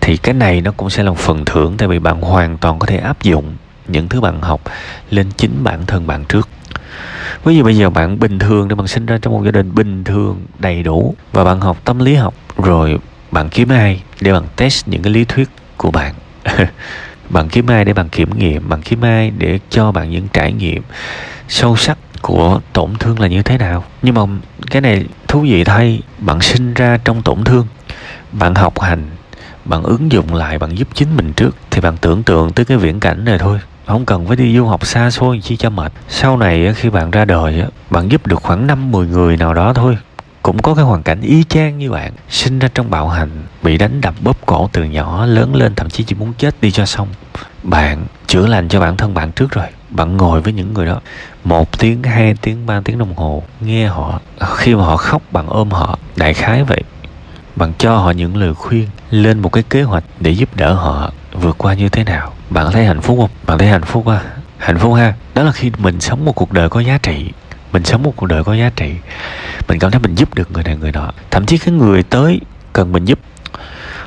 thì 0.00 0.16
cái 0.16 0.34
này 0.34 0.60
nó 0.60 0.72
cũng 0.76 0.90
sẽ 0.90 1.02
là 1.02 1.10
một 1.10 1.18
phần 1.18 1.44
thưởng 1.44 1.74
tại 1.78 1.88
vì 1.88 1.98
bạn 1.98 2.20
hoàn 2.20 2.58
toàn 2.58 2.78
có 2.78 2.86
thể 2.86 2.96
áp 2.96 3.22
dụng 3.22 3.56
những 3.88 4.08
thứ 4.08 4.20
bạn 4.20 4.40
học 4.40 4.60
lên 5.10 5.30
chính 5.36 5.64
bản 5.64 5.86
thân 5.86 6.06
bạn 6.06 6.24
trước. 6.24 6.48
Ví 7.44 7.56
dụ 7.56 7.64
bây 7.64 7.76
giờ 7.76 7.90
bạn 7.90 8.18
bình 8.18 8.38
thường 8.38 8.68
để 8.68 8.74
bạn 8.74 8.86
sinh 8.86 9.06
ra 9.06 9.18
trong 9.22 9.32
một 9.32 9.42
gia 9.44 9.50
đình 9.50 9.74
bình 9.74 10.04
thường, 10.04 10.46
đầy 10.58 10.82
đủ, 10.82 11.14
và 11.32 11.44
bạn 11.44 11.60
học 11.60 11.78
tâm 11.84 11.98
lý 11.98 12.14
học, 12.14 12.34
rồi 12.56 12.98
bạn 13.30 13.48
kiếm 13.48 13.68
ai 13.68 14.02
để 14.20 14.32
bạn 14.32 14.44
test 14.56 14.88
những 14.88 15.02
cái 15.02 15.12
lý 15.12 15.24
thuyết 15.24 15.48
của 15.76 15.90
bạn? 15.90 16.14
Bạn 17.30 17.48
kiếm 17.48 17.66
ai 17.66 17.84
để 17.84 17.92
bạn 17.92 18.08
kiểm 18.08 18.38
nghiệm, 18.38 18.68
bạn 18.68 18.82
kiếm 18.82 19.00
ai 19.04 19.30
để 19.38 19.58
cho 19.70 19.92
bạn 19.92 20.10
những 20.10 20.28
trải 20.32 20.52
nghiệm 20.52 20.82
sâu 21.48 21.76
sắc 21.76 21.98
của 22.22 22.60
tổn 22.72 22.94
thương 22.98 23.20
là 23.20 23.26
như 23.26 23.42
thế 23.42 23.58
nào? 23.58 23.84
Nhưng 24.02 24.14
mà 24.14 24.22
cái 24.70 24.82
này 24.82 25.04
thú 25.28 25.40
vị 25.40 25.64
thay, 25.64 26.00
bạn 26.18 26.40
sinh 26.40 26.74
ra 26.74 26.98
trong 27.04 27.22
tổn 27.22 27.44
thương, 27.44 27.66
bạn 28.32 28.54
học 28.54 28.80
hành, 28.80 29.06
bạn 29.64 29.82
ứng 29.82 30.12
dụng 30.12 30.34
lại, 30.34 30.58
bạn 30.58 30.78
giúp 30.78 30.88
chính 30.94 31.16
mình 31.16 31.32
trước, 31.32 31.56
thì 31.70 31.80
bạn 31.80 31.96
tưởng 31.96 32.22
tượng 32.22 32.52
tới 32.52 32.64
cái 32.64 32.76
viễn 32.76 33.00
cảnh 33.00 33.24
này 33.24 33.38
thôi. 33.38 33.60
Không 33.86 34.06
cần 34.06 34.26
phải 34.26 34.36
đi 34.36 34.56
du 34.56 34.66
học 34.66 34.86
xa 34.86 35.10
xôi 35.10 35.40
chi 35.42 35.56
cho 35.56 35.70
mệt. 35.70 35.92
Sau 36.08 36.36
này 36.36 36.74
khi 36.74 36.90
bạn 36.90 37.10
ra 37.10 37.24
đời 37.24 37.64
bạn 37.90 38.10
giúp 38.10 38.26
được 38.26 38.42
khoảng 38.42 38.66
năm 38.66 38.92
mười 38.92 39.06
người 39.06 39.36
nào 39.36 39.54
đó 39.54 39.72
thôi. 39.72 39.98
Cũng 40.42 40.62
có 40.62 40.74
cái 40.74 40.84
hoàn 40.84 41.02
cảnh 41.02 41.20
y 41.20 41.44
chang 41.44 41.78
như 41.78 41.90
bạn, 41.90 42.12
sinh 42.28 42.58
ra 42.58 42.68
trong 42.74 42.90
bạo 42.90 43.08
hành, 43.08 43.30
bị 43.62 43.78
đánh 43.78 44.00
đập 44.00 44.14
bóp 44.20 44.36
cổ 44.46 44.68
từ 44.72 44.84
nhỏ, 44.84 45.26
lớn 45.26 45.54
lên 45.54 45.74
thậm 45.74 45.90
chí 45.90 46.04
chỉ 46.04 46.14
muốn 46.14 46.32
chết 46.38 46.54
đi 46.60 46.70
cho 46.70 46.86
xong. 46.86 47.08
Bạn 47.62 48.06
chữa 48.26 48.46
lành 48.46 48.68
cho 48.68 48.80
bản 48.80 48.96
thân 48.96 49.14
bạn 49.14 49.32
trước 49.32 49.50
rồi, 49.50 49.66
bạn 49.90 50.16
ngồi 50.16 50.40
với 50.40 50.52
những 50.52 50.74
người 50.74 50.86
đó 50.86 51.00
một 51.44 51.78
tiếng, 51.78 52.02
hai 52.02 52.34
tiếng, 52.42 52.66
ba 52.66 52.80
tiếng 52.84 52.98
đồng 52.98 53.14
hồ, 53.14 53.42
nghe 53.60 53.86
họ, 53.86 54.20
khi 54.56 54.74
mà 54.74 54.84
họ 54.84 54.96
khóc 54.96 55.22
bạn 55.32 55.46
ôm 55.46 55.70
họ, 55.70 55.98
đại 56.16 56.34
khái 56.34 56.64
vậy. 56.64 56.82
Bạn 57.56 57.72
cho 57.78 57.96
họ 57.96 58.10
những 58.10 58.36
lời 58.36 58.54
khuyên, 58.54 58.88
lên 59.10 59.38
một 59.38 59.52
cái 59.52 59.62
kế 59.70 59.82
hoạch 59.82 60.04
để 60.20 60.30
giúp 60.30 60.56
đỡ 60.56 60.72
họ 60.72 61.12
vượt 61.32 61.58
qua 61.58 61.74
như 61.74 61.88
thế 61.88 62.04
nào. 62.04 62.32
Bạn 62.50 62.72
thấy 62.72 62.84
hạnh 62.84 63.00
phúc 63.00 63.18
không? 63.20 63.30
Bạn 63.46 63.58
thấy 63.58 63.68
hạnh 63.68 63.84
phúc 63.84 64.06
à 64.06 64.22
hạnh 64.60 64.78
phúc 64.78 64.94
ha? 64.94 65.14
Đó 65.34 65.42
là 65.42 65.52
khi 65.52 65.72
mình 65.78 66.00
sống 66.00 66.24
một 66.24 66.32
cuộc 66.32 66.52
đời 66.52 66.68
có 66.68 66.80
giá 66.80 66.98
trị. 67.02 67.30
Mình 67.72 67.84
sống 67.84 68.02
một 68.02 68.12
cuộc 68.16 68.26
đời 68.26 68.44
có 68.44 68.54
giá 68.54 68.70
trị, 68.76 68.94
mình 69.68 69.78
cảm 69.78 69.90
thấy 69.90 70.00
mình 70.00 70.14
giúp 70.14 70.34
được 70.34 70.52
người 70.52 70.62
này, 70.62 70.76
người 70.76 70.92
nọ. 70.92 71.12
Thậm 71.30 71.46
chí 71.46 71.58
cái 71.58 71.74
người 71.74 72.02
tới 72.02 72.40
cần 72.72 72.92
mình 72.92 73.04
giúp. 73.04 73.18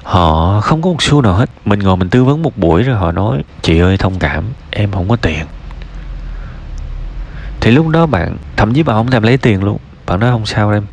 Họ 0.03 0.59
không 0.61 0.81
có 0.81 0.89
một 0.89 1.01
xu 1.01 1.21
nào 1.21 1.33
hết. 1.33 1.49
Mình 1.65 1.79
ngồi 1.79 1.97
mình 1.97 2.09
tư 2.09 2.23
vấn 2.23 2.43
một 2.43 2.57
buổi 2.57 2.83
rồi 2.83 2.97
họ 2.97 3.11
nói, 3.11 3.43
chị 3.61 3.79
ơi, 3.79 3.97
thông 3.97 4.19
cảm, 4.19 4.43
em 4.71 4.91
không 4.91 5.09
có 5.09 5.15
tiền 5.15 5.45
thì 7.63 7.71
lúc 7.71 7.87
đó 7.87 8.05
bạn, 8.05 8.37
thậm 8.57 8.73
chí 8.73 8.83
bạn 8.83 8.95
không 8.95 9.11
thèm 9.11 9.23
lấy 9.23 9.37
tiền 9.37 9.63
luôn. 9.63 9.77
Bạn 10.05 10.19
nói 10.19 10.31
không 10.31 10.45
sao 10.45 10.71
em. 10.71 10.85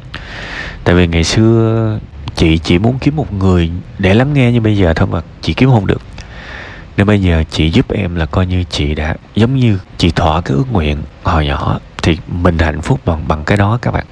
Tại 0.85 0.95
vì 0.95 1.07
ngày 1.07 1.25
xưa 1.25 1.99
chị 2.37 2.59
chỉ 2.59 2.79
muốn 2.79 2.99
kiếm 2.99 3.17
một 3.17 3.33
người 3.33 3.71
để 3.99 4.15
lắng 4.15 4.33
nghe 4.33 4.53
như 4.53 4.61
bây 4.61 4.77
giờ 4.77 4.93
thôi 4.95 5.09
mà 5.13 5.21
chị 5.43 5.55
kiếm 5.55 5.71
không 5.71 5.87
được. 5.87 6.03
Nên 6.97 7.07
bây 7.07 7.21
giờ 7.21 7.45
chị 7.51 7.71
giúp 7.71 7.93
em 7.93 8.15
là 8.15 8.27
coi 8.27 8.47
như 8.47 8.65
chị 8.71 8.95
đã 8.95 9.15
giống 9.35 9.57
như 9.57 9.79
chị 9.99 10.11
thỏa 10.11 10.41
cái 10.41 10.57
ước 10.57 10.73
nguyện 10.73 11.03
hồi 11.23 11.47
nhỏ. 11.47 11.79
Thì 12.03 12.19
mình 12.27 12.59
hạnh 12.59 12.83
phúc 12.83 13.01
bằng 13.05 13.29
bằng 13.29 13.45
cái 13.45 13.59
đó 13.59 13.79
các 13.83 13.91
bạn. 13.91 14.05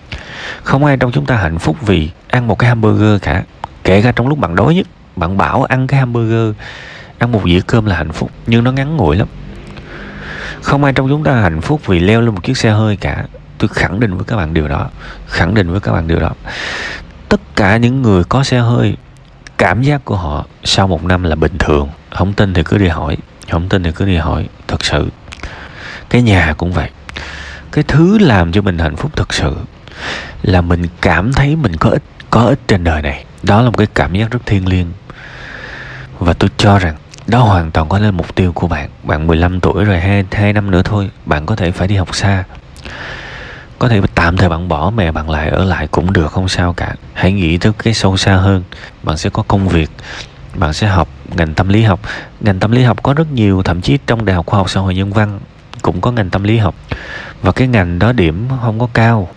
Không 0.63 0.85
ai 0.85 0.97
trong 0.97 1.13
chúng 1.13 1.27
ta 1.27 1.37
hạnh 1.37 1.59
phúc 1.59 1.77
vì 1.81 2.11
ăn 2.29 2.47
một 2.47 2.59
cái 2.59 2.69
hamburger 2.69 3.23
cả. 3.23 3.43
Kể 3.85 4.03
cả 4.03 4.13
trong 4.13 4.29
lúc 4.29 4.39
bạn 4.39 4.55
đói 4.57 4.75
nhất, 4.75 4.87
bạn 5.17 5.37
bảo 5.37 5.65
ăn 5.65 5.87
cái 5.87 6.01
hamburger, 6.01 6.55
ăn 7.19 7.33
một 7.33 7.43
dĩa 7.45 7.61
cơm 7.67 7.87
là 7.87 7.97
hạnh 7.97 8.13
phúc. 8.13 8.31
Nhưng 8.47 8.65
nó 8.65 8.73
ngắn 8.73 8.97
ngủi 8.97 9.17
lắm 9.17 9.29
không 10.63 10.85
ai 10.85 10.93
trong 10.93 11.09
chúng 11.09 11.25
ta 11.25 11.35
hạnh 11.35 11.61
phúc 11.61 11.87
vì 11.87 12.01
leo 12.01 12.21
lên 12.21 12.35
một 12.35 12.45
chiếc 12.45 12.57
xe 12.57 12.71
hơi 12.71 12.97
cả. 12.97 13.25
Tôi 13.59 13.69
khẳng 13.69 14.01
định 14.01 14.15
với 14.15 14.25
các 14.25 14.37
bạn 14.37 14.55
điều 14.55 14.69
đó. 14.69 14.91
Khẳng 15.27 15.55
định 15.55 15.71
với 15.71 15.81
các 15.81 15.93
bạn 15.93 16.09
điều 16.09 16.21
đó. 16.21 16.31
Tất 17.29 17.41
cả 17.57 17.77
những 17.77 18.03
người 18.03 18.25
có 18.25 18.45
xe 18.45 18.59
hơi, 18.59 18.97
cảm 19.59 19.83
giác 19.83 20.05
của 20.05 20.17
họ 20.17 20.47
sau 20.65 20.89
một 20.89 21.05
năm 21.05 21.23
là 21.23 21.37
bình 21.37 21.59
thường. 21.59 21.89
Không 22.11 22.33
tin 22.33 22.55
thì 22.55 22.63
cứ 22.63 22.79
đi 22.79 22.89
hỏi. 22.89 23.17
Không 23.51 23.69
tin 23.69 23.83
thì 23.83 23.93
cứ 23.93 24.05
đi 24.05 24.17
hỏi. 24.17 24.49
Thật 24.69 24.85
sự. 24.85 25.09
Cái 26.11 26.23
nhà 26.23 26.55
cũng 26.57 26.73
vậy. 26.73 26.91
Cái 27.73 27.85
thứ 27.89 28.19
làm 28.19 28.53
cho 28.53 28.63
mình 28.63 28.79
hạnh 28.79 28.97
phúc 28.97 29.13
thật 29.17 29.35
sự 29.35 29.57
là 30.43 30.61
mình 30.61 30.83
cảm 31.01 31.33
thấy 31.33 31.57
mình 31.57 31.77
có 31.77 31.91
ích 31.91 32.03
có 32.31 32.41
ích 32.41 32.59
trên 32.69 32.85
đời 32.85 33.03
này. 33.03 33.25
Đó 33.43 33.63
là 33.63 33.71
một 33.71 33.77
cái 33.77 33.87
cảm 33.95 34.15
giác 34.15 34.31
rất 34.31 34.47
thiêng 34.47 34.69
liêng. 34.69 34.87
Và 36.19 36.33
tôi 36.33 36.51
cho 36.57 36.79
rằng 36.79 36.97
đó 37.29 37.43
hoàn 37.43 37.71
toàn 37.71 37.89
có 37.89 37.99
lên 37.99 38.15
mục 38.15 38.35
tiêu 38.35 38.53
của 38.53 38.69
bạn. 38.69 38.89
Bạn 39.03 39.27
15 39.27 39.61
tuổi 39.61 39.85
rồi 39.85 40.01
hai 40.01 40.25
hai 40.33 40.53
năm 40.53 40.71
nữa 40.71 40.83
thôi 40.85 41.11
bạn 41.27 41.47
có 41.47 41.57
thể 41.57 41.71
phải 41.71 41.89
đi 41.89 41.97
học 41.97 42.15
xa. 42.15 42.45
Có 43.79 43.89
thể 43.89 44.01
tạm 44.15 44.37
thời 44.37 44.49
bạn 44.49 44.69
bỏ 44.69 44.91
mẹ 44.91 45.13
bạn 45.13 45.31
lại 45.31 45.49
ở 45.49 45.65
lại 45.65 45.87
cũng 45.87 46.13
được 46.13 46.33
không 46.33 46.49
sao 46.49 46.73
cả. 46.73 46.95
Hãy 47.13 47.33
nghĩ 47.33 47.59
tới 47.59 47.73
cái 47.79 47.95
sâu 47.95 48.17
xa 48.17 48.37
hơn. 48.37 48.63
Bạn 49.03 49.17
sẽ 49.17 49.31
có 49.31 49.43
công 49.49 49.69
việc 49.69 49.91
bạn 50.55 50.73
sẽ 50.73 50.87
học 50.87 51.09
ngành 51.37 51.55
tâm 51.55 51.69
lý 51.69 51.83
học. 51.83 52.01
Ngành 52.41 52.61
tâm 52.61 52.73
lý 52.73 52.83
học 52.83 53.03
có 53.03 53.15
rất 53.15 53.33
nhiều 53.33 53.63
thậm 53.63 53.81
chí 53.81 53.99
trong 54.07 54.25
đại 54.25 54.37
học 54.37 54.47
khoa 54.47 54.59
học 54.59 54.71
xã 54.71 54.81
hội 54.81 54.95
nhân 54.95 55.13
văn 55.13 55.41
cũng 55.83 56.01
có 56.01 56.13
ngành 56.13 56.31
tâm 56.31 56.45
lý 56.45 56.57
học. 56.59 56.75
Và 57.43 57.53
cái 57.53 57.69
ngành 57.69 57.99
đó 57.99 58.13
điểm 58.13 58.49
không 58.63 58.79
có 58.79 58.89
cao. 58.95 59.29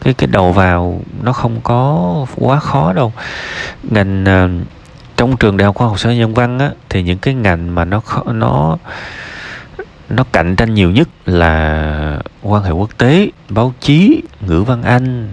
Cái 0.00 0.14
cái 0.14 0.26
đầu 0.26 0.52
vào 0.52 1.00
nó 1.22 1.32
không 1.32 1.60
có 1.60 2.26
quá 2.36 2.60
khó 2.60 2.92
đâu. 2.92 3.12
Ngành 3.82 4.24
uh, 4.24 4.66
trong 5.20 5.36
trường 5.36 5.56
đại 5.56 5.66
học 5.66 5.74
khoa 5.74 5.88
học 5.88 5.98
xã 6.00 6.08
hội 6.08 6.18
nhân 6.18 6.34
văn 6.34 6.58
á, 6.58 6.70
thì 6.88 7.02
những 7.02 7.18
cái 7.18 7.34
ngành 7.34 7.74
mà 7.74 7.84
nó 7.84 8.00
nó 8.26 8.76
nó 10.08 10.24
cạnh 10.32 10.56
tranh 10.56 10.74
nhiều 10.74 10.90
nhất 10.90 11.08
là 11.26 12.18
quan 12.42 12.62
hệ 12.62 12.70
quốc 12.70 12.90
tế, 12.98 13.28
báo 13.48 13.74
chí, 13.80 14.22
ngữ 14.40 14.62
văn 14.62 14.82
anh, 14.82 15.32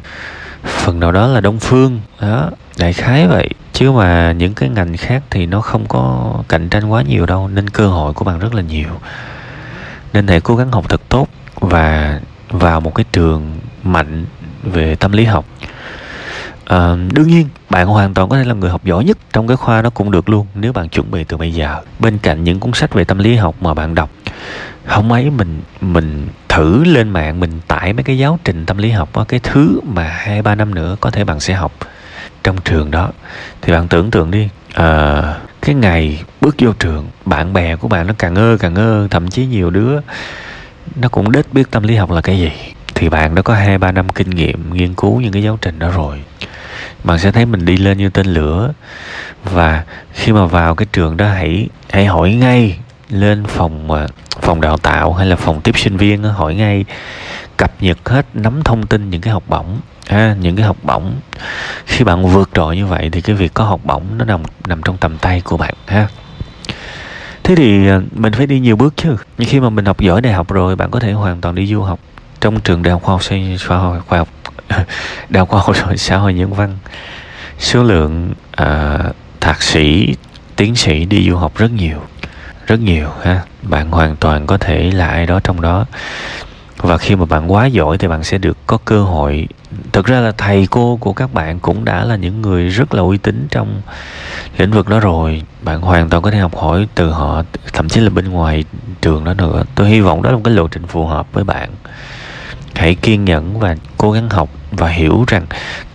phần 0.63 0.99
nào 0.99 1.11
đó 1.11 1.27
là 1.27 1.41
đông 1.41 1.59
phương. 1.59 2.01
Đó, 2.21 2.49
đại 2.77 2.93
khái 2.93 3.27
vậy. 3.27 3.49
Chứ 3.73 3.91
mà 3.91 4.31
những 4.31 4.53
cái 4.53 4.69
ngành 4.69 4.97
khác 4.97 5.23
thì 5.29 5.45
nó 5.45 5.61
không 5.61 5.85
có 5.87 6.33
cạnh 6.47 6.69
tranh 6.69 6.85
quá 6.85 7.01
nhiều 7.01 7.25
đâu, 7.25 7.47
nên 7.47 7.69
cơ 7.69 7.87
hội 7.87 8.13
của 8.13 8.25
bạn 8.25 8.39
rất 8.39 8.53
là 8.53 8.61
nhiều. 8.61 8.89
Nên 10.13 10.27
hãy 10.27 10.41
cố 10.41 10.55
gắng 10.55 10.71
học 10.71 10.89
thật 10.89 11.01
tốt 11.09 11.27
và 11.55 12.19
vào 12.49 12.79
một 12.79 12.95
cái 12.95 13.05
trường 13.11 13.59
mạnh 13.83 14.25
về 14.63 14.95
tâm 14.95 15.11
lý 15.11 15.25
học 15.25 15.45
à, 16.67 16.95
đương 17.13 17.27
nhiên 17.27 17.47
bạn 17.69 17.87
hoàn 17.87 18.13
toàn 18.13 18.29
có 18.29 18.37
thể 18.37 18.43
là 18.43 18.53
người 18.53 18.69
học 18.69 18.85
giỏi 18.85 19.03
nhất 19.03 19.17
trong 19.33 19.47
cái 19.47 19.57
khoa 19.57 19.81
nó 19.81 19.89
cũng 19.89 20.11
được 20.11 20.29
luôn 20.29 20.47
nếu 20.55 20.73
bạn 20.73 20.89
chuẩn 20.89 21.11
bị 21.11 21.23
từ 21.23 21.37
bây 21.37 21.53
giờ. 21.53 21.81
Bên 21.99 22.17
cạnh 22.17 22.43
những 22.43 22.59
cuốn 22.59 22.73
sách 22.73 22.93
về 22.93 23.03
tâm 23.03 23.17
lý 23.17 23.35
học 23.35 23.55
mà 23.61 23.73
bạn 23.73 23.95
đọc 23.95 24.09
không 24.85 25.11
ấy 25.11 25.29
mình 25.29 25.61
mình 25.81 26.27
thử 26.49 26.83
lên 26.83 27.09
mạng 27.09 27.39
mình 27.39 27.51
tải 27.67 27.93
mấy 27.93 28.03
cái 28.03 28.17
giáo 28.17 28.39
trình 28.43 28.65
tâm 28.65 28.77
lý 28.77 28.91
học 28.91 29.09
đó, 29.15 29.25
cái 29.27 29.39
thứ 29.43 29.79
mà 29.83 30.03
hai 30.03 30.41
ba 30.41 30.55
năm 30.55 30.75
nữa 30.75 30.95
có 31.01 31.11
thể 31.11 31.23
bạn 31.23 31.39
sẽ 31.39 31.53
học 31.53 31.71
trong 32.43 32.57
trường 32.65 32.91
đó. 32.91 33.11
Thì 33.61 33.73
bạn 33.73 33.87
tưởng 33.87 34.11
tượng 34.11 34.31
đi 34.31 34.49
à, 34.73 35.21
cái 35.61 35.75
ngày 35.75 36.23
bước 36.41 36.55
vô 36.59 36.71
trường 36.79 37.07
bạn 37.25 37.53
bè 37.53 37.75
của 37.75 37.87
bạn 37.87 38.07
nó 38.07 38.13
càng 38.17 38.33
ngơ 38.33 38.57
càng 38.59 38.73
ngơ 38.73 39.07
thậm 39.11 39.27
chí 39.27 39.45
nhiều 39.45 39.69
đứa 39.69 39.99
nó 40.95 41.09
cũng 41.09 41.31
đếch 41.31 41.53
biết 41.53 41.71
tâm 41.71 41.83
lý 41.83 41.95
học 41.95 42.11
là 42.11 42.21
cái 42.21 42.39
gì. 42.39 42.51
Thì 42.95 43.09
bạn 43.09 43.35
đã 43.35 43.41
có 43.41 43.53
hai 43.53 43.77
ba 43.77 43.91
năm 43.91 44.09
kinh 44.09 44.29
nghiệm 44.29 44.73
nghiên 44.73 44.93
cứu 44.93 45.21
những 45.21 45.31
cái 45.31 45.43
giáo 45.43 45.57
trình 45.61 45.79
đó 45.79 45.91
rồi 45.95 46.21
bạn 47.07 47.19
sẽ 47.19 47.31
thấy 47.31 47.45
mình 47.45 47.65
đi 47.65 47.77
lên 47.77 47.97
như 47.97 48.09
tên 48.09 48.25
lửa. 48.25 48.73
Và 49.43 49.83
khi 50.13 50.31
mà 50.31 50.45
vào 50.45 50.75
cái 50.75 50.85
trường 50.93 51.17
đó 51.17 51.27
hãy 51.27 51.67
hãy 51.89 52.05
hỏi 52.05 52.33
ngay 52.33 52.77
lên 53.09 53.43
phòng 53.45 53.91
à, 53.91 54.07
phòng 54.41 54.61
đào 54.61 54.77
tạo 54.77 55.13
hay 55.13 55.27
là 55.27 55.35
phòng 55.35 55.61
tiếp 55.61 55.77
sinh 55.77 55.97
viên 55.97 56.23
hỏi 56.23 56.55
ngay. 56.55 56.85
Cập 57.57 57.71
nhật 57.79 58.09
hết 58.09 58.25
nắm 58.33 58.63
thông 58.63 58.87
tin 58.87 59.09
những 59.09 59.21
cái 59.21 59.33
học 59.33 59.43
bổng. 59.47 59.79
Ha, 60.07 60.35
những 60.41 60.55
cái 60.55 60.65
học 60.65 60.77
bổng. 60.83 61.13
Khi 61.85 62.03
bạn 62.03 62.27
vượt 62.27 62.49
trội 62.53 62.75
như 62.75 62.85
vậy 62.85 63.09
thì 63.11 63.21
cái 63.21 63.35
việc 63.35 63.53
có 63.53 63.63
học 63.63 63.79
bổng 63.83 64.03
nó 64.17 64.25
nằm 64.25 64.43
nằm 64.67 64.81
trong 64.83 64.97
tầm 64.97 65.17
tay 65.17 65.41
của 65.41 65.57
bạn 65.57 65.73
ha. 65.87 66.07
Thế 67.43 67.55
thì 67.55 67.87
à, 67.87 68.01
mình 68.11 68.33
phải 68.33 68.47
đi 68.47 68.59
nhiều 68.59 68.75
bước 68.75 68.93
chứ. 68.97 69.15
Nhưng 69.37 69.49
khi 69.49 69.59
mà 69.59 69.69
mình 69.69 69.85
học 69.85 69.99
giỏi 69.99 70.21
đại 70.21 70.33
học 70.33 70.49
rồi 70.49 70.75
bạn 70.75 70.91
có 70.91 70.99
thể 70.99 71.11
hoàn 71.11 71.41
toàn 71.41 71.55
đi 71.55 71.67
du 71.67 71.81
học 71.81 71.99
trong 72.39 72.59
trường 72.59 72.83
đại 72.83 72.91
học 72.91 73.03
khoa 73.03 73.13
học 73.13 73.23
xã 73.59 73.75
hội 73.77 74.01
khoa 74.07 74.17
học 74.17 74.27
đào 75.29 75.45
khoa 75.45 75.61
học 75.61 75.75
xã 75.97 76.17
hội 76.17 76.33
nhân 76.33 76.53
văn. 76.53 76.77
Số 77.59 77.83
lượng 77.83 78.33
uh, 78.61 79.15
thạc 79.41 79.61
sĩ 79.61 80.15
tiến 80.55 80.75
sĩ 80.75 81.05
đi 81.05 81.29
du 81.29 81.35
học 81.35 81.57
rất 81.57 81.71
nhiều 81.71 82.01
rất 82.67 82.79
nhiều 82.79 83.07
ha. 83.21 83.41
Bạn 83.61 83.91
hoàn 83.91 84.15
toàn 84.15 84.47
có 84.47 84.57
thể 84.57 84.91
là 84.91 85.07
ai 85.07 85.25
đó 85.25 85.39
trong 85.43 85.61
đó. 85.61 85.85
Và 86.77 86.97
khi 86.97 87.15
mà 87.15 87.25
bạn 87.25 87.51
quá 87.51 87.65
giỏi 87.65 87.97
thì 87.97 88.07
bạn 88.07 88.23
sẽ 88.23 88.37
được 88.37 88.57
có 88.67 88.77
cơ 88.85 89.03
hội. 89.03 89.47
Thực 89.91 90.05
ra 90.05 90.19
là 90.19 90.31
thầy 90.31 90.67
cô 90.71 90.97
của 91.01 91.13
các 91.13 91.33
bạn 91.33 91.59
cũng 91.59 91.85
đã 91.85 92.05
là 92.05 92.15
những 92.15 92.41
người 92.41 92.69
rất 92.69 92.93
là 92.93 93.01
uy 93.01 93.17
tín 93.17 93.47
trong 93.51 93.81
lĩnh 94.57 94.71
vực 94.71 94.89
đó 94.89 94.99
rồi. 94.99 95.41
Bạn 95.61 95.81
hoàn 95.81 96.09
toàn 96.09 96.23
có 96.23 96.31
thể 96.31 96.37
học 96.37 96.57
hỏi 96.57 96.87
từ 96.95 97.09
họ 97.09 97.43
thậm 97.73 97.89
chí 97.89 98.01
là 98.01 98.09
bên 98.09 98.29
ngoài 98.29 98.63
trường 99.01 99.23
đó 99.23 99.33
nữa. 99.33 99.63
Tôi 99.75 99.89
hy 99.89 99.99
vọng 99.99 100.21
đó 100.21 100.29
là 100.29 100.35
một 100.35 100.41
cái 100.43 100.53
lộ 100.53 100.67
trình 100.67 100.87
phù 100.87 101.05
hợp 101.05 101.27
với 101.33 101.43
bạn 101.43 101.69
hãy 102.77 102.95
kiên 102.95 103.25
nhẫn 103.25 103.59
và 103.59 103.75
cố 103.97 104.11
gắng 104.11 104.29
học 104.29 104.49
và 104.71 104.87
hiểu 104.87 105.23
rằng 105.27 105.45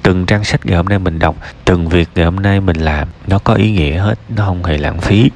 từng 0.03 0.27
trang 0.27 0.45
sách 0.45 0.67
ngày 0.67 0.77
hôm 0.77 0.87
nay 0.87 0.99
mình 0.99 1.19
đọc 1.19 1.37
từng 1.65 1.89
việc 1.89 2.09
ngày 2.15 2.25
hôm 2.25 2.37
nay 2.37 2.61
mình 2.61 2.77
làm 2.77 3.09
nó 3.27 3.39
có 3.39 3.55
ý 3.55 3.71
nghĩa 3.71 3.99
hết 3.99 4.15
nó 4.29 4.47
không 4.47 4.65
hề 4.65 4.79
lãng 4.79 5.01
phí. 5.01 5.31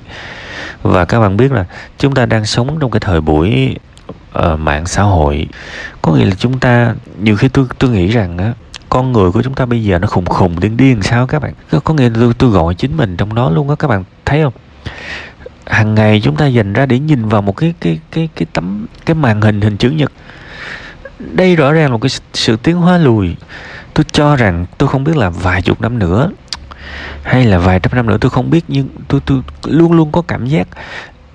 Và 0.82 1.04
các 1.04 1.20
bạn 1.20 1.36
biết 1.36 1.52
là 1.52 1.64
chúng 1.98 2.14
ta 2.14 2.26
đang 2.26 2.44
sống 2.46 2.78
trong 2.80 2.90
cái 2.90 3.00
thời 3.00 3.20
buổi 3.20 3.76
uh, 4.38 4.58
mạng 4.58 4.86
xã 4.86 5.02
hội. 5.02 5.46
Có 6.02 6.12
nghĩa 6.12 6.24
là 6.24 6.34
chúng 6.38 6.60
ta 6.60 6.94
nhiều 7.20 7.36
khi 7.36 7.48
tôi 7.48 7.66
tôi 7.78 7.90
nghĩ 7.90 8.08
rằng 8.08 8.38
á 8.38 8.52
con 8.88 9.12
người 9.12 9.30
của 9.30 9.42
chúng 9.42 9.54
ta 9.54 9.66
bây 9.66 9.84
giờ 9.84 9.98
nó 9.98 10.06
khùng 10.06 10.24
khùng 10.24 10.60
điên 10.60 10.76
điên 10.76 11.02
sao 11.02 11.26
các 11.26 11.42
bạn? 11.42 11.52
Có 11.84 11.94
nghĩa 11.94 12.08
là 12.08 12.14
tôi, 12.14 12.34
tôi 12.38 12.50
gọi 12.50 12.74
chính 12.74 12.96
mình 12.96 13.16
trong 13.16 13.34
đó 13.34 13.50
luôn 13.50 13.68
á 13.68 13.74
các 13.78 13.88
bạn 13.88 14.04
thấy 14.24 14.42
không? 14.42 14.52
Hàng 15.66 15.94
ngày 15.94 16.20
chúng 16.24 16.36
ta 16.36 16.46
dành 16.46 16.72
ra 16.72 16.86
để 16.86 16.98
nhìn 16.98 17.28
vào 17.28 17.42
một 17.42 17.56
cái 17.56 17.74
cái 17.80 17.98
cái 18.10 18.28
cái 18.36 18.46
tấm 18.52 18.86
cái 19.06 19.14
màn 19.14 19.40
hình 19.40 19.60
hình 19.60 19.76
chữ 19.76 19.90
nhật 19.90 20.12
đây 21.18 21.56
rõ 21.56 21.72
ràng 21.72 21.84
là 21.84 21.92
một 21.92 22.00
cái 22.00 22.10
sự 22.32 22.56
tiến 22.56 22.76
hóa 22.76 22.98
lùi. 22.98 23.36
Tôi 23.94 24.04
cho 24.12 24.36
rằng 24.36 24.66
tôi 24.78 24.88
không 24.88 25.04
biết 25.04 25.16
là 25.16 25.30
vài 25.30 25.62
chục 25.62 25.80
năm 25.80 25.98
nữa, 25.98 26.30
hay 27.22 27.44
là 27.44 27.58
vài 27.58 27.80
trăm 27.80 27.94
năm 27.94 28.06
nữa 28.06 28.18
tôi 28.20 28.30
không 28.30 28.50
biết, 28.50 28.64
nhưng 28.68 28.88
tôi 29.08 29.20
tôi 29.26 29.42
luôn 29.64 29.92
luôn 29.92 30.12
có 30.12 30.22
cảm 30.22 30.46
giác 30.46 30.68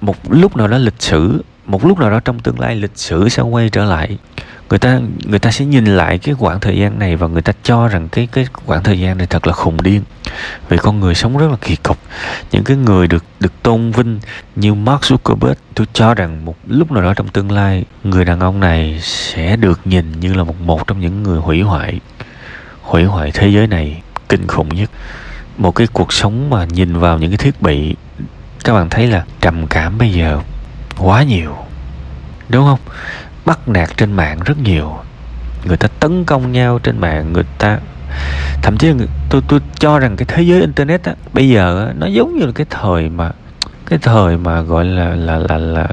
một 0.02 0.16
lúc 0.30 0.58
nào 0.58 0.68
đó 0.68 0.78
lịch 0.78 1.02
sử, 1.02 1.44
một 1.66 1.86
lúc 1.86 2.00
nào 2.00 2.10
đó 2.12 2.20
trong 2.20 2.40
tương 2.40 2.60
lai 2.60 2.76
lịch 2.76 2.98
sử 2.98 3.30
sẽ 3.30 3.42
quay 3.42 3.70
trở 3.70 3.86
lại 3.86 4.18
người 4.72 4.80
ta 4.80 5.00
người 5.26 5.40
ta 5.40 5.52
sẽ 5.52 5.66
nhìn 5.66 5.86
lại 5.86 6.18
cái 6.18 6.36
khoảng 6.36 6.60
thời 6.60 6.78
gian 6.78 7.00
này 7.00 7.16
và 7.16 7.28
người 7.28 7.42
ta 7.42 7.54
cho 7.64 7.88
rằng 7.88 8.10
cái 8.10 8.28
cái 8.32 8.48
khoảng 8.54 8.84
thời 8.84 9.00
gian 9.00 9.18
này 9.18 9.28
thật 9.28 9.48
là 9.48 9.54
khùng 9.54 9.82
điên. 9.84 10.02
Vì 10.70 10.78
con 10.78 11.00
người 11.00 11.16
sống 11.16 11.38
rất 11.38 11.48
là 11.52 11.58
kỳ 11.62 11.76
cục. 11.76 11.98
Những 12.52 12.64
cái 12.64 12.78
người 12.78 13.08
được 13.08 13.24
được 13.40 13.64
tôn 13.64 13.92
vinh 13.92 14.20
như 14.56 14.74
Mark 14.74 15.02
Zuckerberg, 15.02 15.56
tôi 15.76 15.88
cho 15.94 16.14
rằng 16.14 16.46
một, 16.46 16.56
lúc 16.68 16.92
nào 16.92 17.04
đó 17.04 17.14
trong 17.14 17.28
tương 17.28 17.52
lai, 17.52 17.86
người 18.04 18.26
đàn 18.26 18.40
ông 18.40 18.60
này 18.60 19.00
sẽ 19.02 19.56
được 19.56 19.80
nhìn 19.86 20.20
như 20.20 20.34
là 20.34 20.44
một 20.44 20.62
một 20.62 20.88
trong 20.88 21.00
những 21.00 21.24
người 21.24 21.40
hủy 21.40 21.62
hoại 21.62 22.00
hủy 22.82 23.04
hoại 23.04 23.32
thế 23.32 23.48
giới 23.48 23.68
này 23.68 24.02
kinh 24.30 24.48
khủng 24.48 24.76
nhất. 24.76 24.90
Một 25.58 25.76
cái 25.76 25.88
cuộc 25.94 26.14
sống 26.14 26.50
mà 26.50 26.66
nhìn 26.66 27.00
vào 27.00 27.18
những 27.18 27.30
cái 27.30 27.38
thiết 27.38 27.62
bị, 27.62 27.96
các 28.64 28.74
bạn 28.74 28.90
thấy 28.90 29.08
là 29.08 29.26
trầm 29.42 29.68
cảm 29.68 29.98
bây 29.98 30.12
giờ 30.14 30.40
quá 30.98 31.24
nhiều. 31.24 31.56
Đúng 32.50 32.66
không? 32.66 32.80
Bắt 33.52 33.68
nạt 33.68 33.98
trên 33.98 34.14
mạng 34.14 34.40
rất 34.46 34.58
nhiều. 34.58 34.98
Người 35.66 35.78
ta 35.78 35.88
tấn 36.00 36.26
công 36.26 36.52
nhau 36.52 36.80
trên 36.80 36.98
mạng 36.98 37.34
người 37.34 37.44
ta 37.58 37.80
thậm 38.62 38.78
chí 38.78 38.88
là 38.88 39.06
tôi 39.30 39.42
tôi 39.48 39.60
cho 39.80 40.00
rằng 40.00 40.16
cái 40.18 40.26
thế 40.26 40.44
giới 40.44 40.62
internet 40.62 41.04
á 41.04 41.16
bây 41.34 41.50
giờ 41.50 41.86
á, 41.86 41.94
nó 41.98 42.08
giống 42.08 42.38
như 42.38 42.46
là 42.46 42.52
cái 42.56 42.66
thời 42.70 43.10
mà 43.10 43.32
cái 43.86 44.00
thời 44.02 44.38
mà 44.38 44.62
gọi 44.62 44.86
là 44.86 45.16
là 45.16 45.38
là 45.38 45.58
là 45.58 45.88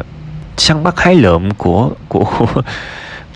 săn 0.57 0.83
bắt 0.83 1.01
hái 1.01 1.15
lượm 1.15 1.51
của 1.51 1.91
của 2.09 2.27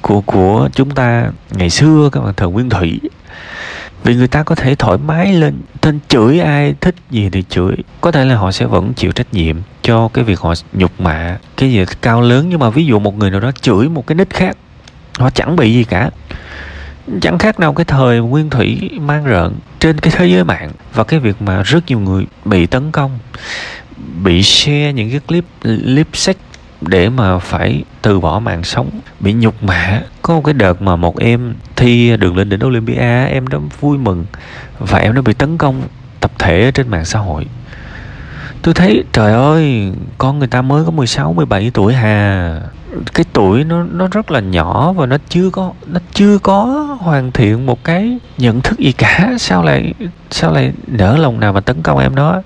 của 0.02 0.20
của 0.20 0.68
chúng 0.72 0.90
ta 0.90 1.30
ngày 1.50 1.70
xưa 1.70 2.08
các 2.12 2.20
bạn 2.20 2.34
thời 2.36 2.48
nguyên 2.48 2.70
thủy 2.70 3.00
vì 4.04 4.14
người 4.14 4.28
ta 4.28 4.42
có 4.42 4.54
thể 4.54 4.74
thoải 4.74 4.98
mái 5.06 5.32
lên 5.32 5.54
tên 5.80 5.98
chửi, 6.08 6.40
ai 6.40 6.74
thích 6.80 6.94
gì 7.10 7.28
thì 7.32 7.44
chửi. 7.48 7.76
Có 8.00 8.12
thể 8.12 8.24
là 8.24 8.36
họ 8.36 8.52
sẽ 8.52 8.66
vẫn 8.66 8.92
chịu 8.94 9.12
trách 9.12 9.34
nhiệm 9.34 9.56
cho 9.82 10.08
cái 10.08 10.24
việc 10.24 10.40
họ 10.40 10.54
nhục 10.72 11.00
mạ, 11.00 11.38
cái 11.56 11.72
gì 11.72 11.84
cao 12.02 12.20
lớn. 12.20 12.46
Nhưng 12.48 12.58
mà 12.58 12.70
ví 12.70 12.86
dụ 12.86 12.98
một 12.98 13.18
người 13.18 13.30
nào 13.30 13.40
đó 13.40 13.52
chửi 13.60 13.88
một 13.88 14.06
cái 14.06 14.14
nick 14.14 14.34
khác, 14.34 14.56
họ 15.18 15.30
chẳng 15.30 15.56
bị 15.56 15.72
gì 15.72 15.84
cả. 15.84 16.10
Chẳng 17.20 17.38
khác 17.38 17.60
nào 17.60 17.74
cái 17.74 17.84
thời 17.84 18.18
nguyên 18.20 18.50
thủy 18.50 18.90
mang 19.00 19.24
rợn 19.24 19.54
trên 19.80 20.00
cái 20.00 20.12
thế 20.16 20.26
giới 20.26 20.44
mạng 20.44 20.70
và 20.94 21.04
cái 21.04 21.20
việc 21.20 21.42
mà 21.42 21.62
rất 21.62 21.86
nhiều 21.86 21.98
người 21.98 22.26
bị 22.44 22.66
tấn 22.66 22.90
công, 22.92 23.18
bị 24.24 24.42
share 24.42 24.92
những 24.92 25.10
cái 25.10 25.20
clip 25.20 25.44
clip 25.62 26.08
sex 26.12 26.36
để 26.88 27.08
mà 27.08 27.38
phải 27.38 27.84
từ 28.02 28.20
bỏ 28.20 28.38
mạng 28.38 28.64
sống. 28.64 28.90
Bị 29.20 29.32
nhục 29.32 29.62
mạ, 29.62 30.02
có 30.22 30.34
một 30.34 30.42
cái 30.44 30.54
đợt 30.54 30.82
mà 30.82 30.96
một 30.96 31.18
em 31.18 31.54
thi 31.76 32.16
đường 32.16 32.36
lên 32.36 32.48
đỉnh 32.48 32.66
Olympia, 32.66 33.26
em 33.26 33.46
đó 33.48 33.58
vui 33.80 33.98
mừng 33.98 34.24
và 34.78 34.98
em 34.98 35.14
nó 35.14 35.22
bị 35.22 35.32
tấn 35.32 35.58
công 35.58 35.82
tập 36.20 36.30
thể 36.38 36.70
trên 36.74 36.88
mạng 36.88 37.04
xã 37.04 37.18
hội. 37.18 37.46
Tôi 38.62 38.74
thấy, 38.74 39.04
trời 39.12 39.32
ơi, 39.32 39.92
con 40.18 40.38
người 40.38 40.48
ta 40.48 40.62
mới 40.62 40.84
có 40.84 40.90
16 40.90 41.32
17 41.32 41.70
tuổi 41.74 41.94
hà 41.94 42.60
cái 43.14 43.24
tuổi 43.32 43.64
nó 43.64 43.82
nó 43.82 44.08
rất 44.12 44.30
là 44.30 44.40
nhỏ 44.40 44.92
và 44.92 45.06
nó 45.06 45.16
chưa 45.28 45.50
có, 45.50 45.72
nó 45.86 46.00
chưa 46.14 46.38
có 46.38 46.64
hoàn 47.00 47.32
thiện 47.32 47.66
một 47.66 47.84
cái 47.84 48.18
nhận 48.38 48.60
thức 48.60 48.78
gì 48.78 48.92
cả. 48.92 49.32
Sao 49.38 49.62
lại 49.62 49.94
sao 50.30 50.52
lại 50.52 50.72
nỡ 50.86 51.16
lòng 51.16 51.40
nào 51.40 51.52
mà 51.52 51.60
tấn 51.60 51.82
công 51.82 51.98
em 51.98 52.14
đó? 52.14 52.42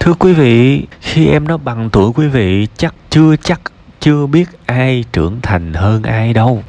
Thưa 0.00 0.14
quý 0.14 0.32
vị, 0.32 0.86
khi 1.00 1.26
em 1.26 1.48
nó 1.48 1.56
bằng 1.56 1.90
tuổi 1.90 2.12
quý 2.14 2.26
vị, 2.26 2.66
chắc 2.76 2.94
chưa 3.10 3.36
chắc 3.36 3.60
chưa 4.00 4.26
biết 4.26 4.48
ai 4.66 5.04
trưởng 5.12 5.40
thành 5.42 5.74
hơn 5.74 6.02
ai 6.02 6.32
đâu. 6.32 6.62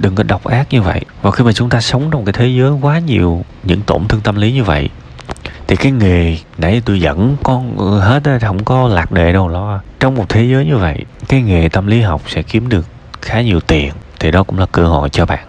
Đừng 0.00 0.14
có 0.14 0.22
độc 0.22 0.44
ác 0.44 0.66
như 0.70 0.82
vậy. 0.82 1.00
Và 1.22 1.30
khi 1.30 1.44
mà 1.44 1.52
chúng 1.52 1.68
ta 1.68 1.80
sống 1.80 2.08
trong 2.10 2.24
cái 2.24 2.32
thế 2.32 2.46
giới 2.46 2.70
quá 2.70 2.98
nhiều 2.98 3.44
những 3.62 3.80
tổn 3.80 4.08
thương 4.08 4.20
tâm 4.20 4.36
lý 4.36 4.52
như 4.52 4.64
vậy 4.64 4.88
thì 5.72 5.76
cái 5.76 5.92
nghề 5.92 6.36
nãy 6.58 6.82
tôi 6.84 7.00
dẫn 7.00 7.36
con 7.42 7.78
hết 8.00 8.24
á, 8.24 8.38
không 8.42 8.64
có 8.64 8.88
lạc 8.88 9.12
đề 9.12 9.32
đâu 9.32 9.48
lo. 9.48 9.80
Trong 10.00 10.14
một 10.14 10.28
thế 10.28 10.44
giới 10.44 10.66
như 10.66 10.76
vậy, 10.76 11.04
cái 11.28 11.42
nghề 11.42 11.68
tâm 11.68 11.86
lý 11.86 12.00
học 12.00 12.22
sẽ 12.26 12.42
kiếm 12.42 12.68
được 12.68 12.86
khá 13.22 13.40
nhiều 13.40 13.60
tiền, 13.60 13.92
thì 14.20 14.30
đó 14.30 14.42
cũng 14.42 14.58
là 14.58 14.66
cơ 14.72 14.86
hội 14.86 15.10
cho 15.10 15.26
bạn. 15.26 15.46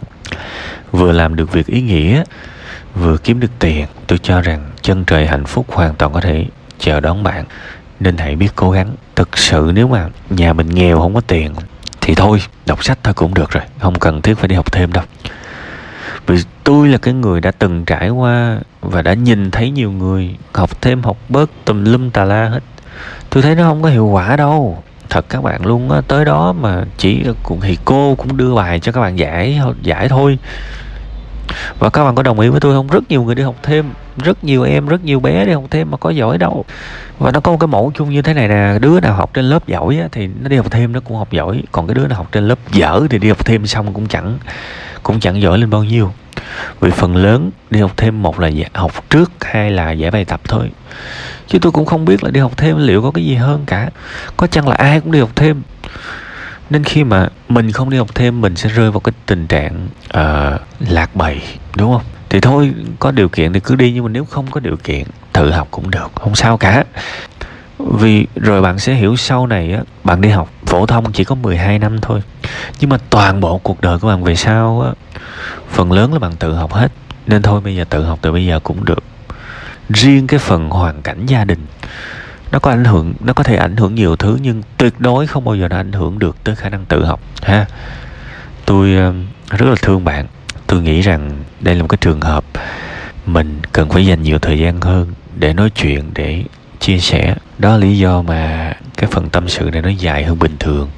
Vừa 0.91 1.11
làm 1.11 1.35
được 1.35 1.51
việc 1.51 1.67
ý 1.67 1.81
nghĩa, 1.81 2.23
vừa 2.95 3.17
kiếm 3.17 3.39
được 3.39 3.51
tiền, 3.59 3.85
tôi 4.07 4.19
cho 4.23 4.41
rằng 4.41 4.71
chân 4.81 5.05
trời 5.05 5.27
hạnh 5.27 5.45
phúc 5.45 5.65
hoàn 5.69 5.95
toàn 5.95 6.13
có 6.13 6.21
thể 6.21 6.45
chờ 6.79 6.99
đón 6.99 7.23
bạn. 7.23 7.45
Nên 7.99 8.17
hãy 8.17 8.35
biết 8.35 8.49
cố 8.55 8.71
gắng. 8.71 8.95
Thực 9.15 9.37
sự 9.37 9.71
nếu 9.75 9.87
mà 9.87 10.09
nhà 10.29 10.53
mình 10.53 10.69
nghèo 10.69 10.99
không 10.99 11.13
có 11.13 11.21
tiền, 11.21 11.53
thì 12.01 12.15
thôi, 12.15 12.41
đọc 12.65 12.83
sách 12.83 12.99
thôi 13.03 13.13
cũng 13.13 13.33
được 13.33 13.51
rồi, 13.51 13.63
không 13.79 13.99
cần 13.99 14.21
thiết 14.21 14.37
phải 14.37 14.47
đi 14.47 14.55
học 14.55 14.71
thêm 14.71 14.93
đâu 14.93 15.03
vì 16.27 16.37
tôi 16.63 16.87
là 16.87 16.97
cái 16.97 17.13
người 17.13 17.41
đã 17.41 17.51
từng 17.51 17.85
trải 17.85 18.09
qua 18.09 18.59
và 18.81 19.01
đã 19.01 19.13
nhìn 19.13 19.51
thấy 19.51 19.71
nhiều 19.71 19.91
người 19.91 20.35
học 20.53 20.81
thêm 20.81 21.03
học 21.03 21.17
bớt 21.29 21.49
tùm 21.65 21.85
lum 21.85 22.09
tà 22.09 22.23
la 22.23 22.49
hết. 22.49 22.63
Tôi 23.29 23.43
thấy 23.43 23.55
nó 23.55 23.63
không 23.63 23.81
có 23.81 23.89
hiệu 23.89 24.07
quả 24.07 24.35
đâu. 24.35 24.83
Thật 25.09 25.25
các 25.29 25.43
bạn 25.43 25.65
luôn 25.65 25.91
á, 25.91 26.01
tới 26.07 26.25
đó 26.25 26.53
mà 26.53 26.83
chỉ 26.97 27.23
cũng 27.43 27.61
thì 27.61 27.77
cô 27.85 28.15
cũng 28.15 28.37
đưa 28.37 28.55
bài 28.55 28.79
cho 28.79 28.91
các 28.91 29.01
bạn 29.01 29.19
giải 29.19 29.59
giải 29.81 30.09
thôi 30.09 30.37
và 31.79 31.89
các 31.89 32.03
bạn 32.03 32.15
có 32.15 32.23
đồng 32.23 32.39
ý 32.39 32.49
với 32.49 32.59
tôi 32.59 32.73
không? 32.73 32.87
Rất 32.87 33.03
nhiều 33.09 33.23
người 33.23 33.35
đi 33.35 33.43
học 33.43 33.55
thêm 33.63 33.85
rất 34.23 34.43
nhiều 34.43 34.63
em 34.63 34.87
rất 34.87 35.03
nhiều 35.03 35.19
bé 35.19 35.45
đi 35.45 35.51
học 35.51 35.63
thêm 35.69 35.91
mà 35.91 35.97
có 35.97 36.09
giỏi 36.09 36.37
đâu. 36.37 36.65
Và 37.19 37.31
nó 37.31 37.39
có 37.39 37.51
một 37.51 37.57
cái 37.59 37.67
mẫu 37.67 37.91
chung 37.95 38.09
như 38.09 38.21
thế 38.21 38.33
này 38.33 38.47
nè 38.47 38.79
đứa 38.81 38.99
nào 38.99 39.13
học 39.13 39.33
trên 39.33 39.45
lớp 39.45 39.67
giỏi 39.67 39.97
á, 39.97 40.07
thì 40.11 40.27
nó 40.41 40.49
đi 40.49 40.57
học 40.57 40.71
thêm 40.71 40.93
nó 40.93 40.99
cũng 40.99 41.17
học 41.17 41.31
giỏi 41.31 41.63
còn 41.71 41.87
cái 41.87 41.95
đứa 41.95 42.07
nào 42.07 42.17
học 42.17 42.27
trên 42.31 42.47
lớp 42.47 42.59
dở 42.71 43.01
thì 43.09 43.19
đi 43.19 43.29
học 43.29 43.45
thêm 43.45 43.67
xong 43.67 43.93
cũng 43.93 44.07
chẳng 44.07 44.37
cũng 45.03 45.19
chẳng 45.19 45.41
giỏi 45.41 45.57
lên 45.57 45.69
bao 45.69 45.83
nhiêu. 45.83 46.11
Vì 46.79 46.91
phần 46.91 47.15
lớn 47.15 47.51
đi 47.69 47.79
học 47.79 47.91
thêm 47.97 48.21
một 48.21 48.39
là 48.39 48.49
học 48.73 48.91
trước 49.09 49.31
hai 49.41 49.71
là 49.71 49.91
giải 49.91 50.11
bài 50.11 50.25
tập 50.25 50.41
thôi. 50.47 50.71
Chứ 51.47 51.59
tôi 51.59 51.71
cũng 51.71 51.85
không 51.85 52.05
biết 52.05 52.23
là 52.23 52.31
đi 52.31 52.39
học 52.39 52.57
thêm 52.57 52.77
liệu 52.87 53.01
có 53.01 53.11
cái 53.11 53.25
gì 53.25 53.35
hơn 53.35 53.63
cả. 53.65 53.89
Có 54.37 54.47
chăng 54.47 54.67
là 54.67 54.75
ai 54.75 54.99
cũng 54.99 55.11
đi 55.11 55.19
học 55.19 55.31
thêm? 55.35 55.61
Nên 56.73 56.83
khi 56.83 57.03
mà 57.03 57.27
mình 57.49 57.71
không 57.71 57.89
đi 57.89 57.97
học 57.97 58.15
thêm 58.15 58.41
mình 58.41 58.55
sẽ 58.55 58.69
rơi 58.69 58.91
vào 58.91 58.99
cái 58.99 59.13
tình 59.25 59.47
trạng 59.47 59.87
uh, 60.17 60.61
lạc 60.89 61.15
bầy 61.15 61.41
đúng 61.75 61.93
không? 61.93 62.01
Thì 62.29 62.39
thôi 62.39 62.73
có 62.99 63.11
điều 63.11 63.29
kiện 63.29 63.53
thì 63.53 63.59
cứ 63.59 63.75
đi 63.75 63.91
nhưng 63.91 64.03
mà 64.03 64.09
nếu 64.09 64.25
không 64.25 64.51
có 64.51 64.59
điều 64.59 64.75
kiện 64.83 65.03
tự 65.33 65.51
học 65.51 65.67
cũng 65.71 65.91
được 65.91 66.11
không 66.15 66.35
sao 66.35 66.57
cả. 66.57 66.83
Vì 67.79 68.27
rồi 68.35 68.61
bạn 68.61 68.79
sẽ 68.79 68.93
hiểu 68.93 69.15
sau 69.15 69.47
này 69.47 69.73
á 69.73 69.81
bạn 70.03 70.21
đi 70.21 70.29
học 70.29 70.49
phổ 70.65 70.85
thông 70.85 71.11
chỉ 71.11 71.23
có 71.23 71.35
12 71.35 71.79
năm 71.79 72.01
thôi. 72.01 72.21
Nhưng 72.79 72.89
mà 72.89 72.97
toàn 73.09 73.39
bộ 73.39 73.57
cuộc 73.57 73.81
đời 73.81 73.99
của 73.99 74.07
bạn 74.07 74.23
về 74.23 74.35
sau 74.35 74.81
á 74.81 74.91
phần 75.69 75.91
lớn 75.91 76.13
là 76.13 76.19
bạn 76.19 76.35
tự 76.39 76.53
học 76.53 76.73
hết. 76.73 76.91
Nên 77.27 77.41
thôi 77.41 77.61
bây 77.61 77.75
giờ 77.75 77.83
tự 77.89 78.03
học 78.03 78.19
từ 78.21 78.31
bây 78.31 78.45
giờ 78.45 78.59
cũng 78.59 78.85
được. 78.85 79.03
Riêng 79.89 80.27
cái 80.27 80.39
phần 80.39 80.69
hoàn 80.69 81.01
cảnh 81.01 81.25
gia 81.25 81.45
đình 81.45 81.65
nó 82.53 82.59
có 82.59 82.71
ảnh 82.71 82.83
hưởng, 82.83 83.13
nó 83.19 83.33
có 83.33 83.43
thể 83.43 83.55
ảnh 83.55 83.77
hưởng 83.77 83.95
nhiều 83.95 84.15
thứ 84.15 84.37
nhưng 84.41 84.63
tuyệt 84.77 84.99
đối 84.99 85.27
không 85.27 85.45
bao 85.45 85.55
giờ 85.55 85.67
nó 85.67 85.77
ảnh 85.77 85.91
hưởng 85.91 86.19
được 86.19 86.43
tới 86.43 86.55
khả 86.55 86.69
năng 86.69 86.85
tự 86.85 87.05
học, 87.05 87.19
ha? 87.41 87.65
Tôi 88.65 88.95
ờ, 88.95 89.13
rất 89.49 89.65
là 89.69 89.75
thương 89.81 90.03
bạn. 90.03 90.27
Tôi 90.67 90.81
nghĩ 90.81 91.01
rằng 91.01 91.31
đây 91.59 91.75
là 91.75 91.81
một 91.81 91.87
cái 91.87 91.97
trường 92.01 92.21
hợp 92.21 92.43
mình 93.25 93.59
cần 93.71 93.89
phải 93.89 94.05
dành 94.05 94.23
nhiều 94.23 94.39
thời 94.39 94.59
gian 94.59 94.81
hơn 94.81 95.13
để 95.35 95.53
nói 95.53 95.69
chuyện, 95.69 96.03
để 96.13 96.43
chia 96.79 96.97
sẻ. 96.97 97.35
Đó 97.59 97.69
là 97.69 97.77
lý 97.77 97.97
do 97.97 98.21
mà 98.21 98.73
cái 98.97 99.09
phần 99.11 99.29
tâm 99.29 99.49
sự 99.49 99.69
này 99.73 99.81
nó 99.81 99.89
dài 99.89 100.23
hơn 100.23 100.39
bình 100.39 100.55
thường. 100.59 100.89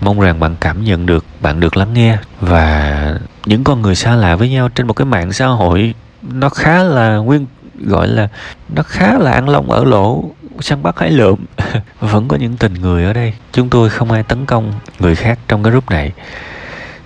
Mong 0.00 0.20
rằng 0.20 0.40
bạn 0.40 0.56
cảm 0.60 0.84
nhận 0.84 1.06
được, 1.06 1.24
bạn 1.40 1.60
được 1.60 1.76
lắng 1.76 1.94
nghe 1.94 2.18
và 2.40 3.14
những 3.46 3.64
con 3.64 3.82
người 3.82 3.94
xa 3.94 4.16
lạ 4.16 4.36
với 4.36 4.50
nhau 4.50 4.68
trên 4.68 4.86
một 4.86 4.92
cái 4.92 5.04
mạng 5.04 5.32
xã 5.32 5.46
hội 5.46 5.94
nó 6.22 6.48
khá 6.48 6.82
là 6.82 7.16
nguyên, 7.16 7.46
gọi 7.84 8.08
là, 8.08 8.28
nó 8.74 8.82
khá 8.82 9.18
là 9.18 9.32
ăn 9.32 9.48
lông 9.48 9.70
ở 9.70 9.84
lỗ 9.84 10.24
săn 10.60 10.82
bắt 10.82 10.98
hái 10.98 11.10
lượm. 11.10 11.44
Vẫn 12.00 12.28
có 12.28 12.36
những 12.36 12.56
tình 12.56 12.74
người 12.74 13.04
ở 13.04 13.12
đây. 13.12 13.34
Chúng 13.52 13.68
tôi 13.68 13.90
không 13.90 14.10
ai 14.10 14.22
tấn 14.22 14.46
công 14.46 14.72
người 14.98 15.14
khác 15.14 15.38
trong 15.48 15.62
cái 15.62 15.70
group 15.70 15.90
này. 15.90 16.12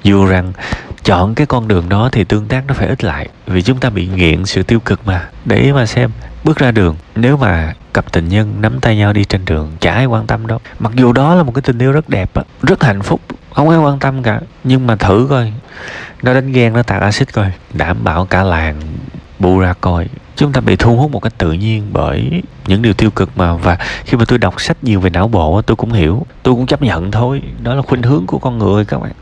Dù 0.03 0.27
rằng 0.27 0.53
chọn 1.05 1.35
cái 1.35 1.47
con 1.47 1.69
đường 1.69 1.89
đó 1.89 2.09
thì 2.13 2.25
tương 2.25 2.47
tác 2.47 2.67
nó 2.67 2.75
phải 2.75 2.89
ít 2.89 3.05
lại, 3.05 3.29
vì 3.47 3.63
chúng 3.63 3.79
ta 3.81 3.91
bị 3.91 4.07
nghiện 4.07 4.47
sự 4.47 4.63
tiêu 4.63 4.81
cực 4.81 5.07
mà. 5.07 5.29
Để 5.45 5.73
mà 5.73 5.87
xem, 5.87 6.11
bước 6.45 6.59
ra 6.59 6.71
đường, 6.71 6.97
nếu 7.15 7.37
mà 7.37 7.75
cặp 7.95 8.13
tình 8.13 8.29
nhân 8.29 8.55
nắm 8.61 8.81
tay 8.81 8.97
nhau 8.97 9.13
đi 9.13 9.25
trên 9.25 9.45
đường, 9.45 9.73
chả 9.81 9.93
ai 9.93 10.07
quan 10.07 10.27
tâm 10.27 10.47
đâu. 10.47 10.59
Mặc 10.79 10.93
dù 10.95 11.13
đó 11.13 11.35
là 11.35 11.43
một 11.43 11.53
cái 11.55 11.63
tình 11.63 11.79
yêu 11.79 11.93
rất 11.93 12.09
đẹp 12.09 12.31
rất 12.63 12.83
hạnh 12.83 13.03
phúc, 13.03 13.21
không 13.55 13.69
ai 13.69 13.79
quan 13.79 13.99
tâm 13.99 14.23
cả. 14.23 14.41
Nhưng 14.65 14.87
mà 14.87 14.97
thử 14.97 15.27
coi, 15.31 15.53
nó 16.23 16.35
đánh 16.35 16.53
ghen, 16.53 16.73
nó 16.73 16.83
tạt 16.83 17.03
axit 17.03 17.33
coi, 17.33 17.53
đảm 17.73 18.05
bảo 18.05 18.27
cả 18.27 18.43
làng 18.43 18.81
bu 19.39 19.59
ra 19.59 19.75
coi 19.81 20.09
chúng 20.37 20.53
ta 20.53 20.61
bị 20.61 20.77
thu 20.77 20.96
hút 20.96 21.11
một 21.11 21.20
cách 21.20 21.38
tự 21.38 21.53
nhiên 21.53 21.87
bởi 21.92 22.42
những 22.66 22.83
điều 22.83 22.92
tiêu 22.92 23.11
cực 23.11 23.38
mà, 23.38 23.55
và 23.55 23.79
khi 24.05 24.16
mà 24.16 24.25
tôi 24.25 24.38
đọc 24.38 24.61
sách 24.61 24.85
nhiều 24.85 25.01
về 25.01 25.11
não 25.11 25.29
bộ 25.29 25.62
tôi 25.62 25.77
cũng 25.77 25.92
hiểu. 25.92 26.27
Tôi 26.42 26.55
cũng 26.55 26.66
chấp 26.66 26.83
nhận 26.83 27.11
thôi. 27.11 27.42
Đó 27.62 27.75
là 27.75 27.83
khuynh 27.83 28.03
hướng 28.03 28.27
của 28.27 28.38
con 28.38 28.59
người 28.59 28.85
các 28.85 29.03
bạn. 29.03 29.12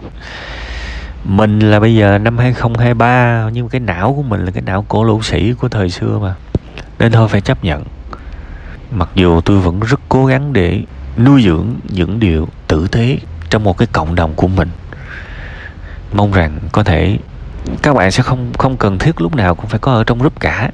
Mình 1.25 1.59
là 1.61 1.81
bây 1.81 1.95
giờ 1.95 2.19
năm 2.19 2.39
2023 2.39 3.49
nhưng 3.53 3.69
cái 3.69 3.81
não 3.81 4.15
của 4.17 4.23
mình 4.23 4.45
là 4.45 4.51
cái 4.51 4.63
não 4.63 4.85
cổ 4.89 5.05
lũ 5.05 5.23
sĩ 5.23 5.53
của 5.53 5.69
thời 5.69 5.91
xưa 5.91 6.19
mà. 6.23 6.35
Nên 6.99 7.13
thôi, 7.13 7.29
phải 7.29 7.41
chấp 7.41 7.65
nhận. 7.65 7.85
Mặc 8.91 9.09
dù 9.15 9.41
tôi 9.41 9.61
vẫn 9.61 9.81
rất 9.81 10.01
cố 10.09 10.27
gắng 10.27 10.53
để 10.53 10.83
nuôi 11.19 11.43
dưỡng 11.43 11.67
những 11.89 12.21
điều 12.21 12.49
tử 12.69 12.89
tế 12.89 13.19
trong 13.51 13.65
một 13.65 13.79
cái 13.79 13.89
cộng 13.93 14.15
đồng 14.15 14.35
của 14.35 14.49
mình. 14.49 14.69
Mong 16.13 16.33
rằng 16.33 16.59
có 16.73 16.85
thể 16.85 17.19
các 17.83 17.95
bạn 17.95 18.11
sẽ 18.11 18.23
không 18.23 18.53
không 18.59 18.77
cần 18.77 18.99
thiết 18.99 19.21
lúc 19.21 19.35
nào 19.35 19.55
cũng 19.55 19.67
phải 19.67 19.79
có 19.79 19.93
ở 19.93 20.05
trong 20.05 20.19
group 20.19 20.41
cả 20.41 20.71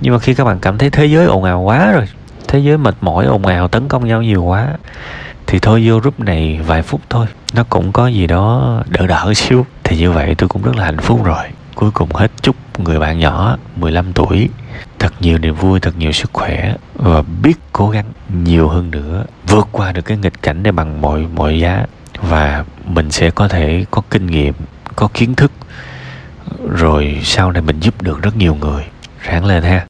nhưng 0.00 0.12
mà 0.12 0.18
khi 0.18 0.34
các 0.34 0.44
bạn 0.44 0.58
cảm 0.60 0.78
thấy 0.78 0.90
thế 0.90 1.06
giới 1.06 1.26
ồn 1.26 1.44
ào 1.44 1.60
quá 1.60 1.92
rồi, 1.92 2.04
thế 2.48 2.58
giới 2.58 2.78
mệt 2.78 2.96
mỏi, 3.00 3.26
ồn 3.26 3.46
ào, 3.46 3.68
tấn 3.68 3.88
công 3.88 4.06
nhau 4.08 4.22
nhiều 4.22 4.44
quá, 4.44 4.66
thì 5.46 5.58
thôi 5.58 5.82
vô 5.86 5.98
group 5.98 6.20
này 6.20 6.60
vài 6.66 6.82
phút 6.82 7.00
thôi. 7.10 7.26
Nó 7.54 7.64
cũng 7.68 7.92
có 7.92 8.06
gì 8.06 8.26
đó 8.26 8.78
đỡ 8.88 9.06
đỡ 9.06 9.32
xíu. 9.36 9.66
Thì 9.84 9.96
như 9.96 10.12
vậy 10.12 10.34
tôi 10.38 10.48
cũng 10.48 10.62
rất 10.62 10.76
là 10.76 10.84
hạnh 10.84 10.98
phúc 10.98 11.24
rồi. 11.24 11.44
Cuối 11.74 11.90
cùng 11.90 12.08
hết 12.14 12.30
chúc 12.42 12.56
người 12.78 12.98
bạn 12.98 13.18
nhỏ 13.18 13.56
15 13.76 14.12
tuổi, 14.12 14.48
thật 14.98 15.12
nhiều 15.20 15.38
niềm 15.38 15.54
vui, 15.54 15.80
thật 15.80 15.98
nhiều 15.98 16.12
sức 16.12 16.30
khỏe 16.32 16.74
và 16.94 17.22
biết 17.42 17.58
cố 17.72 17.90
gắng 17.90 18.04
nhiều 18.44 18.68
hơn 18.68 18.90
nữa, 18.90 19.24
vượt 19.46 19.68
qua 19.72 19.92
được 19.92 20.02
cái 20.02 20.16
nghịch 20.16 20.42
cảnh 20.42 20.62
này 20.62 20.72
bằng 20.72 21.00
mọi 21.00 21.26
mọi 21.34 21.58
giá. 21.58 21.86
Và 22.20 22.64
mình 22.84 23.10
sẽ 23.10 23.30
có 23.30 23.48
thể 23.48 23.84
có 23.90 24.02
kinh 24.10 24.26
nghiệm, 24.26 24.54
có 24.96 25.08
kiến 25.14 25.34
thức, 25.34 25.52
rồi 26.70 27.20
sau 27.24 27.52
này 27.52 27.62
mình 27.62 27.80
giúp 27.80 28.02
được 28.02 28.22
rất 28.22 28.36
nhiều 28.36 28.54
người. 28.54 28.84
Ráng 29.22 29.44
lên 29.44 29.62
ha. 29.62 29.86